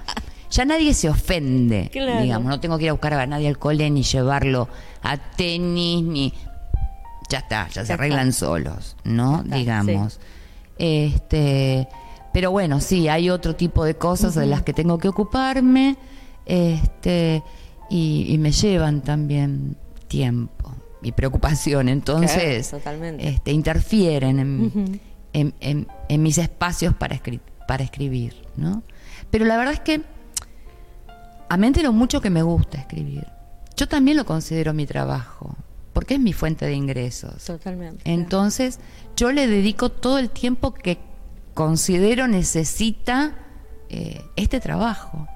ya 0.52 0.66
nadie 0.66 0.92
se 0.92 1.08
ofende, 1.08 1.90
digamos, 1.92 2.44
no 2.48 2.60
tengo 2.60 2.76
que 2.76 2.84
ir 2.84 2.90
a 2.90 2.92
buscar 2.92 3.14
a 3.14 3.26
nadie 3.26 3.48
al 3.48 3.58
cole 3.58 3.88
ni 3.90 4.02
llevarlo 4.02 4.68
a 5.02 5.16
tenis 5.16 6.04
ni 6.04 6.34
ya 7.30 7.38
está, 7.38 7.68
ya, 7.68 7.86
se 7.86 7.94
arreglan 7.94 8.34
solos, 8.34 8.96
¿no? 9.04 9.42
digamos. 9.44 10.20
Este, 10.76 11.88
pero 12.34 12.50
bueno, 12.50 12.80
sí, 12.80 13.08
hay 13.08 13.30
otro 13.30 13.56
tipo 13.56 13.84
de 13.84 13.94
cosas 13.94 14.34
de 14.34 14.44
las 14.44 14.62
que 14.62 14.74
tengo 14.74 14.98
que 14.98 15.08
ocuparme, 15.08 15.96
este, 16.44 17.42
y, 17.88 18.36
me 18.38 18.52
llevan 18.52 19.00
también 19.00 19.76
tiempo 20.08 20.74
y 21.02 21.12
preocupación, 21.12 21.88
entonces 21.88 22.74
este, 23.18 23.52
interfieren 23.52 24.38
en, 24.38 25.00
en, 25.32 25.86
en, 26.08 26.22
mis 26.22 26.36
espacios 26.36 26.94
para, 26.94 27.18
para 27.66 27.84
escribir, 27.84 28.34
¿no? 28.56 28.82
Pero 29.30 29.46
la 29.46 29.56
verdad 29.56 29.72
es 29.72 29.80
que 29.80 30.02
a 31.52 31.58
mente 31.58 31.82
lo 31.82 31.92
mucho 31.92 32.22
que 32.22 32.30
me 32.30 32.42
gusta 32.42 32.78
escribir. 32.78 33.26
Yo 33.76 33.86
también 33.86 34.16
lo 34.16 34.24
considero 34.24 34.72
mi 34.72 34.86
trabajo, 34.86 35.54
porque 35.92 36.14
es 36.14 36.20
mi 36.20 36.32
fuente 36.32 36.64
de 36.64 36.72
ingresos. 36.72 37.44
Totalmente. 37.44 38.10
Entonces, 38.10 38.80
yo 39.18 39.32
le 39.32 39.46
dedico 39.46 39.90
todo 39.90 40.16
el 40.16 40.30
tiempo 40.30 40.72
que 40.72 40.96
considero 41.52 42.26
necesita 42.26 43.34
eh, 43.90 44.22
este 44.36 44.60
trabajo. 44.60 45.28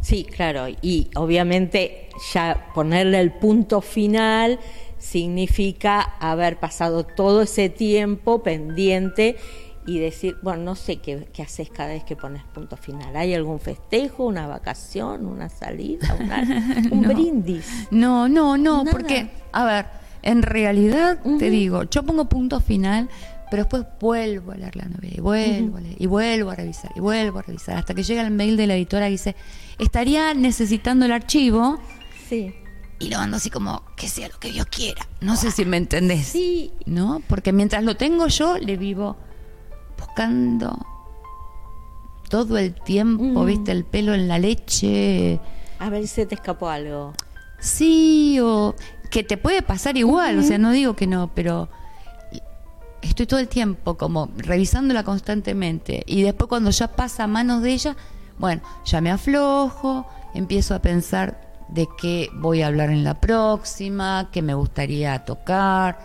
Sí, 0.00 0.22
claro, 0.22 0.68
y 0.68 1.10
obviamente 1.16 2.08
ya 2.32 2.70
ponerle 2.72 3.18
el 3.18 3.32
punto 3.32 3.80
final 3.80 4.60
significa 4.98 6.00
haber 6.20 6.60
pasado 6.60 7.02
todo 7.02 7.42
ese 7.42 7.68
tiempo 7.70 8.44
pendiente 8.44 9.34
y 9.86 9.98
decir, 9.98 10.36
bueno, 10.42 10.62
no 10.62 10.74
sé 10.74 10.98
qué, 10.98 11.28
haces 11.42 11.68
cada 11.70 11.90
vez 11.90 12.04
que 12.04 12.14
pones 12.14 12.42
punto 12.44 12.76
final. 12.76 13.16
¿Hay 13.16 13.34
algún 13.34 13.58
festejo, 13.58 14.24
una 14.24 14.46
vacación, 14.46 15.26
una 15.26 15.48
salida, 15.48 16.16
un 16.90 17.02
brindis? 17.08 17.88
No, 17.90 18.28
no, 18.28 18.56
no, 18.56 18.84
porque, 18.90 19.30
a 19.52 19.64
ver, 19.64 19.86
en 20.22 20.42
realidad 20.42 21.18
te 21.38 21.50
digo, 21.50 21.82
yo 21.84 22.04
pongo 22.04 22.26
punto 22.26 22.60
final, 22.60 23.08
pero 23.50 23.64
después 23.64 23.84
vuelvo 24.00 24.52
a 24.52 24.56
leer 24.56 24.76
la 24.76 24.84
novela 24.84 25.14
y 25.14 25.20
vuelvo 25.20 25.76
a 25.76 25.80
leer 25.80 25.96
y 25.98 26.06
vuelvo 26.06 26.50
a 26.50 26.54
revisar 26.54 26.90
y 26.94 27.00
vuelvo 27.00 27.40
a 27.40 27.42
revisar 27.42 27.76
hasta 27.76 27.92
que 27.92 28.02
llega 28.02 28.22
el 28.22 28.30
mail 28.30 28.56
de 28.56 28.66
la 28.66 28.76
editora 28.76 29.08
y 29.08 29.12
dice, 29.12 29.34
estaría 29.78 30.32
necesitando 30.32 31.04
el 31.04 31.12
archivo. 31.12 31.78
Sí. 32.28 32.54
Y 33.00 33.08
lo 33.10 33.18
mando 33.18 33.38
así 33.38 33.50
como, 33.50 33.82
que 33.96 34.06
sea 34.08 34.28
lo 34.28 34.38
que 34.38 34.52
Dios 34.52 34.66
quiera. 34.66 35.08
No 35.20 35.34
sé 35.34 35.50
si 35.50 35.64
me 35.64 35.76
entendés. 35.76 36.28
Sí. 36.28 36.72
¿No? 36.86 37.20
Porque 37.26 37.52
mientras 37.52 37.82
lo 37.82 37.96
tengo 37.96 38.28
yo, 38.28 38.58
le 38.58 38.76
vivo 38.76 39.16
buscando 40.06 40.76
todo 42.28 42.56
el 42.58 42.74
tiempo, 42.74 43.44
viste, 43.44 43.72
el 43.72 43.84
pelo 43.84 44.14
en 44.14 44.26
la 44.26 44.38
leche. 44.38 45.38
A 45.78 45.90
ver 45.90 46.06
si 46.08 46.24
te 46.26 46.34
escapó 46.34 46.68
algo. 46.68 47.12
Sí, 47.60 48.38
o 48.40 48.74
que 49.10 49.22
te 49.22 49.36
puede 49.36 49.62
pasar 49.62 49.96
igual, 49.96 50.38
o 50.38 50.42
sea, 50.42 50.58
no 50.58 50.72
digo 50.72 50.96
que 50.96 51.06
no, 51.06 51.30
pero 51.34 51.68
estoy 53.02 53.26
todo 53.26 53.40
el 53.40 53.48
tiempo 53.48 53.96
como 53.98 54.30
revisándola 54.36 55.04
constantemente 55.04 56.02
y 56.06 56.22
después 56.22 56.48
cuando 56.48 56.70
ya 56.70 56.88
pasa 56.88 57.24
a 57.24 57.26
manos 57.26 57.62
de 57.62 57.72
ella, 57.72 57.96
bueno, 58.38 58.62
ya 58.84 59.00
me 59.00 59.10
aflojo, 59.10 60.06
empiezo 60.34 60.74
a 60.74 60.80
pensar 60.80 61.52
de 61.68 61.86
qué 61.98 62.30
voy 62.34 62.62
a 62.62 62.68
hablar 62.68 62.90
en 62.90 63.04
la 63.04 63.20
próxima, 63.20 64.30
qué 64.32 64.40
me 64.42 64.54
gustaría 64.54 65.24
tocar. 65.24 65.98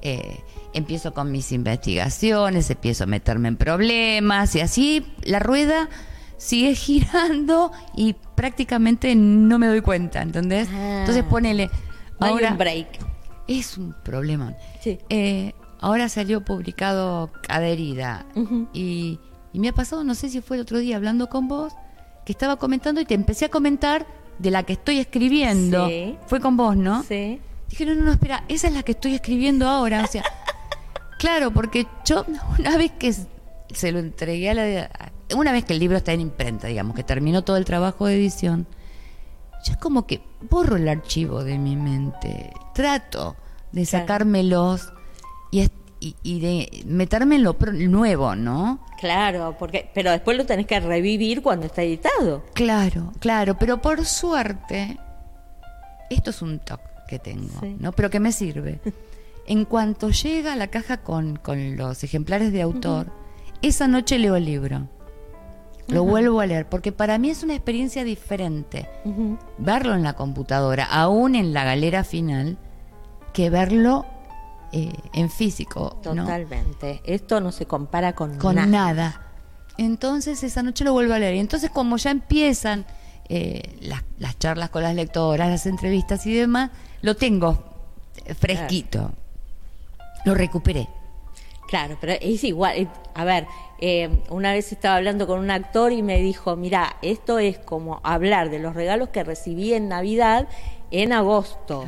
Eh, 0.00 0.40
empiezo 0.74 1.12
con 1.14 1.30
mis 1.30 1.52
investigaciones, 1.52 2.70
empiezo 2.70 3.04
a 3.04 3.06
meterme 3.06 3.48
en 3.48 3.56
problemas 3.56 4.54
y 4.54 4.60
así 4.60 5.06
la 5.24 5.38
rueda 5.38 5.88
sigue 6.38 6.74
girando 6.76 7.72
y 7.96 8.14
prácticamente 8.34 9.14
no 9.14 9.58
me 9.58 9.66
doy 9.66 9.80
cuenta, 9.80 10.22
¿entendés? 10.22 10.68
Ah. 10.72 11.00
Entonces 11.00 11.24
ponele. 11.24 11.70
No 12.20 12.26
hay 12.26 12.32
Ahora, 12.32 12.52
un 12.52 12.58
break. 12.58 12.88
es 13.48 13.76
un 13.78 13.94
problema. 14.04 14.54
Sí. 14.80 14.98
Eh, 15.08 15.52
ahora 15.80 16.08
salió 16.08 16.44
publicado 16.44 17.30
Caderida 17.42 18.26
y, 18.72 19.18
y 19.52 19.58
me 19.58 19.68
ha 19.68 19.72
pasado, 19.72 20.04
no 20.04 20.14
sé 20.14 20.28
si 20.28 20.40
fue 20.40 20.56
el 20.56 20.62
otro 20.62 20.78
día 20.78 20.96
hablando 20.96 21.28
con 21.28 21.48
vos, 21.48 21.72
que 22.24 22.32
estaba 22.32 22.56
comentando 22.56 23.00
y 23.00 23.04
te 23.04 23.14
empecé 23.14 23.46
a 23.46 23.48
comentar 23.48 24.06
de 24.38 24.50
la 24.50 24.62
que 24.62 24.74
estoy 24.74 24.98
escribiendo. 24.98 25.88
Sí. 25.88 26.16
Fue 26.26 26.40
con 26.40 26.56
vos, 26.56 26.76
¿no? 26.76 27.02
Sí. 27.02 27.40
Dije, 27.68 27.86
no, 27.86 27.94
no, 27.94 28.04
no, 28.04 28.12
espera, 28.12 28.44
esa 28.48 28.68
es 28.68 28.74
la 28.74 28.82
que 28.82 28.92
estoy 28.92 29.14
escribiendo 29.14 29.66
ahora. 29.68 30.04
O 30.04 30.06
sea, 30.06 30.22
claro, 31.22 31.50
porque 31.52 31.86
yo 32.04 32.26
una 32.58 32.76
vez 32.76 32.90
que 32.98 33.14
se 33.72 33.92
lo 33.92 34.00
entregué 34.00 34.50
a 34.50 34.54
la... 34.54 34.90
Una 35.36 35.52
vez 35.52 35.64
que 35.64 35.72
el 35.72 35.78
libro 35.78 35.96
está 35.96 36.12
en 36.12 36.20
imprenta, 36.20 36.66
digamos, 36.66 36.94
que 36.96 37.04
terminó 37.04 37.42
todo 37.42 37.56
el 37.56 37.64
trabajo 37.64 38.06
de 38.06 38.16
edición, 38.16 38.66
yo 39.64 39.72
es 39.72 39.78
como 39.78 40.06
que 40.06 40.20
borro 40.50 40.76
el 40.76 40.88
archivo 40.88 41.42
de 41.44 41.56
mi 41.58 41.76
mente. 41.76 42.52
Trato 42.74 43.36
de 43.70 43.86
Claro. 43.86 44.02
sacármelos 44.04 44.92
y, 45.50 45.62
y, 46.00 46.16
y 46.22 46.40
de 46.40 46.82
meterme 46.86 47.36
en 47.36 47.44
lo 47.44 47.56
nuevo, 47.88 48.34
¿no? 48.36 48.80
Claro, 49.00 49.56
porque, 49.58 49.88
pero 49.94 50.10
después 50.10 50.36
lo 50.36 50.44
tenés 50.44 50.66
que 50.66 50.78
revivir 50.80 51.40
cuando 51.40 51.66
está 51.66 51.82
editado. 51.82 52.44
Claro, 52.52 53.12
claro, 53.20 53.56
pero 53.58 53.80
por 53.80 54.04
suerte, 54.04 54.98
esto 56.10 56.30
es 56.30 56.42
un 56.42 56.58
toque 56.58 56.82
que 57.08 57.18
tengo, 57.18 57.58
Sí. 57.60 57.76
¿no? 57.78 57.92
Pero 57.92 58.10
que 58.10 58.20
me 58.20 58.32
sirve. 58.32 58.80
En 59.46 59.64
cuanto 59.64 60.10
llega 60.10 60.56
la 60.56 60.68
caja 60.68 60.98
con, 60.98 61.36
con 61.36 61.76
los 61.76 62.04
ejemplares 62.04 62.52
de 62.52 62.62
autor, 62.62 63.12
esa 63.60 63.88
noche 63.88 64.18
leo 64.18 64.36
el 64.36 64.44
libro. 64.44 64.88
Lo 65.88 66.04
vuelvo 66.04 66.40
a 66.40 66.46
leer, 66.46 66.68
porque 66.68 66.92
para 66.92 67.18
mí 67.18 67.30
es 67.30 67.42
una 67.42 67.54
experiencia 67.54 68.04
diferente 68.04 68.88
verlo 69.58 69.94
en 69.94 70.02
la 70.02 70.14
computadora, 70.14 70.84
aún 70.84 71.34
en 71.34 71.52
la 71.52 71.64
galera 71.64 72.04
final, 72.04 72.56
que 73.32 73.50
verlo 73.50 74.06
eh, 74.72 74.92
en 75.12 75.28
físico. 75.28 76.00
¿no? 76.04 76.22
Totalmente. 76.22 77.02
Esto 77.04 77.40
no 77.40 77.52
se 77.52 77.66
compara 77.66 78.14
con, 78.14 78.38
con 78.38 78.56
nada. 78.56 78.68
nada. 78.68 79.22
Entonces 79.76 80.42
esa 80.44 80.62
noche 80.62 80.84
lo 80.84 80.92
vuelvo 80.92 81.14
a 81.14 81.18
leer. 81.18 81.34
Y 81.34 81.40
entonces 81.40 81.70
como 81.70 81.96
ya 81.96 82.10
empiezan 82.10 82.86
eh, 83.28 83.76
las, 83.80 84.02
las 84.18 84.38
charlas 84.38 84.70
con 84.70 84.82
las 84.82 84.94
lectoras, 84.94 85.50
las 85.50 85.66
entrevistas 85.66 86.26
y 86.26 86.34
demás, 86.34 86.70
lo 87.00 87.16
tengo 87.16 87.64
fresquito. 88.38 89.12
Lo 90.24 90.34
recuperé. 90.34 90.88
Claro, 91.68 91.96
pero 92.00 92.12
es 92.20 92.44
igual. 92.44 92.90
A 93.14 93.24
ver, 93.24 93.46
eh, 93.80 94.10
una 94.28 94.52
vez 94.52 94.72
estaba 94.72 94.96
hablando 94.96 95.26
con 95.26 95.40
un 95.40 95.50
actor 95.50 95.90
y 95.92 96.02
me 96.02 96.18
dijo, 96.18 96.54
mira, 96.54 96.96
esto 97.02 97.38
es 97.38 97.58
como 97.58 98.00
hablar 98.04 98.50
de 98.50 98.58
los 98.58 98.74
regalos 98.74 99.08
que 99.08 99.24
recibí 99.24 99.72
en 99.72 99.88
Navidad 99.88 100.48
en 100.90 101.12
agosto. 101.12 101.86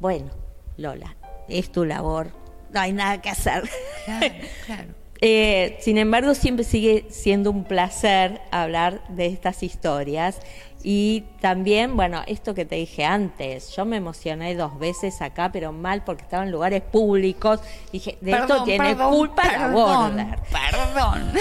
Bueno, 0.00 0.30
Lola, 0.76 1.16
es 1.48 1.70
tu 1.70 1.84
labor. 1.84 2.28
No 2.72 2.80
hay 2.80 2.92
nada 2.92 3.22
que 3.22 3.30
hacer. 3.30 3.62
Claro, 4.04 4.34
claro. 4.66 4.94
Eh, 5.26 5.78
sin 5.80 5.96
embargo, 5.96 6.34
siempre 6.34 6.66
sigue 6.66 7.06
siendo 7.08 7.50
un 7.50 7.64
placer 7.64 8.42
hablar 8.50 9.00
de 9.08 9.26
estas 9.26 9.62
historias. 9.62 10.38
Y 10.86 11.22
también, 11.40 11.96
bueno, 11.96 12.20
esto 12.26 12.52
que 12.52 12.66
te 12.66 12.74
dije 12.74 13.06
antes, 13.06 13.74
yo 13.74 13.86
me 13.86 13.96
emocioné 13.96 14.54
dos 14.54 14.78
veces 14.78 15.22
acá, 15.22 15.50
pero 15.50 15.72
mal 15.72 16.04
porque 16.04 16.24
estaba 16.24 16.44
en 16.44 16.50
lugares 16.50 16.82
públicos. 16.82 17.60
Dije, 17.90 18.18
de 18.20 18.32
esto 18.32 18.64
tiene 18.64 18.94
perdón, 18.94 19.14
culpa 19.14 19.44
la 19.44 19.58
perdón, 19.58 19.72
Border. 19.72 20.38
Perdón. 20.52 21.32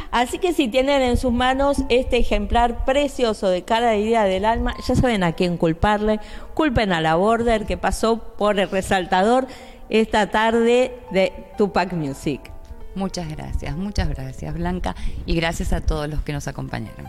Así 0.12 0.38
que 0.38 0.52
si 0.52 0.68
tienen 0.68 1.02
en 1.02 1.16
sus 1.16 1.32
manos 1.32 1.78
este 1.88 2.18
ejemplar 2.18 2.84
precioso 2.84 3.48
de 3.48 3.64
cada 3.64 3.96
idea 3.96 4.22
del 4.22 4.44
alma, 4.44 4.76
ya 4.86 4.94
saben 4.94 5.24
a 5.24 5.32
quién 5.32 5.56
culparle. 5.56 6.20
Culpen 6.54 6.92
a 6.92 7.00
la 7.00 7.16
Border 7.16 7.66
que 7.66 7.76
pasó 7.76 8.18
por 8.38 8.60
el 8.60 8.70
resaltador 8.70 9.48
esta 9.88 10.30
tarde 10.30 10.96
de 11.10 11.32
Tupac 11.58 11.92
Music. 11.94 12.40
Muchas 12.94 13.28
gracias, 13.28 13.76
muchas 13.76 14.08
gracias, 14.08 14.54
Blanca. 14.54 14.94
Y 15.26 15.34
gracias 15.34 15.72
a 15.72 15.80
todos 15.80 16.08
los 16.08 16.22
que 16.22 16.32
nos 16.32 16.46
acompañaron. 16.46 17.08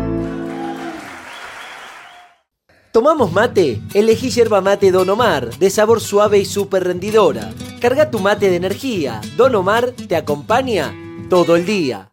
¿Tomamos 2.91 3.31
mate? 3.31 3.81
Elegí 3.93 4.31
yerba 4.31 4.59
mate 4.59 4.91
Don 4.91 5.09
Omar, 5.09 5.49
de 5.57 5.69
sabor 5.69 6.01
suave 6.01 6.39
y 6.39 6.45
súper 6.45 6.83
rendidora. 6.83 7.53
Carga 7.79 8.11
tu 8.11 8.19
mate 8.19 8.49
de 8.49 8.57
energía. 8.57 9.21
Don 9.37 9.55
Omar 9.55 9.91
te 9.91 10.17
acompaña 10.17 10.93
todo 11.29 11.55
el 11.55 11.65
día. 11.65 12.10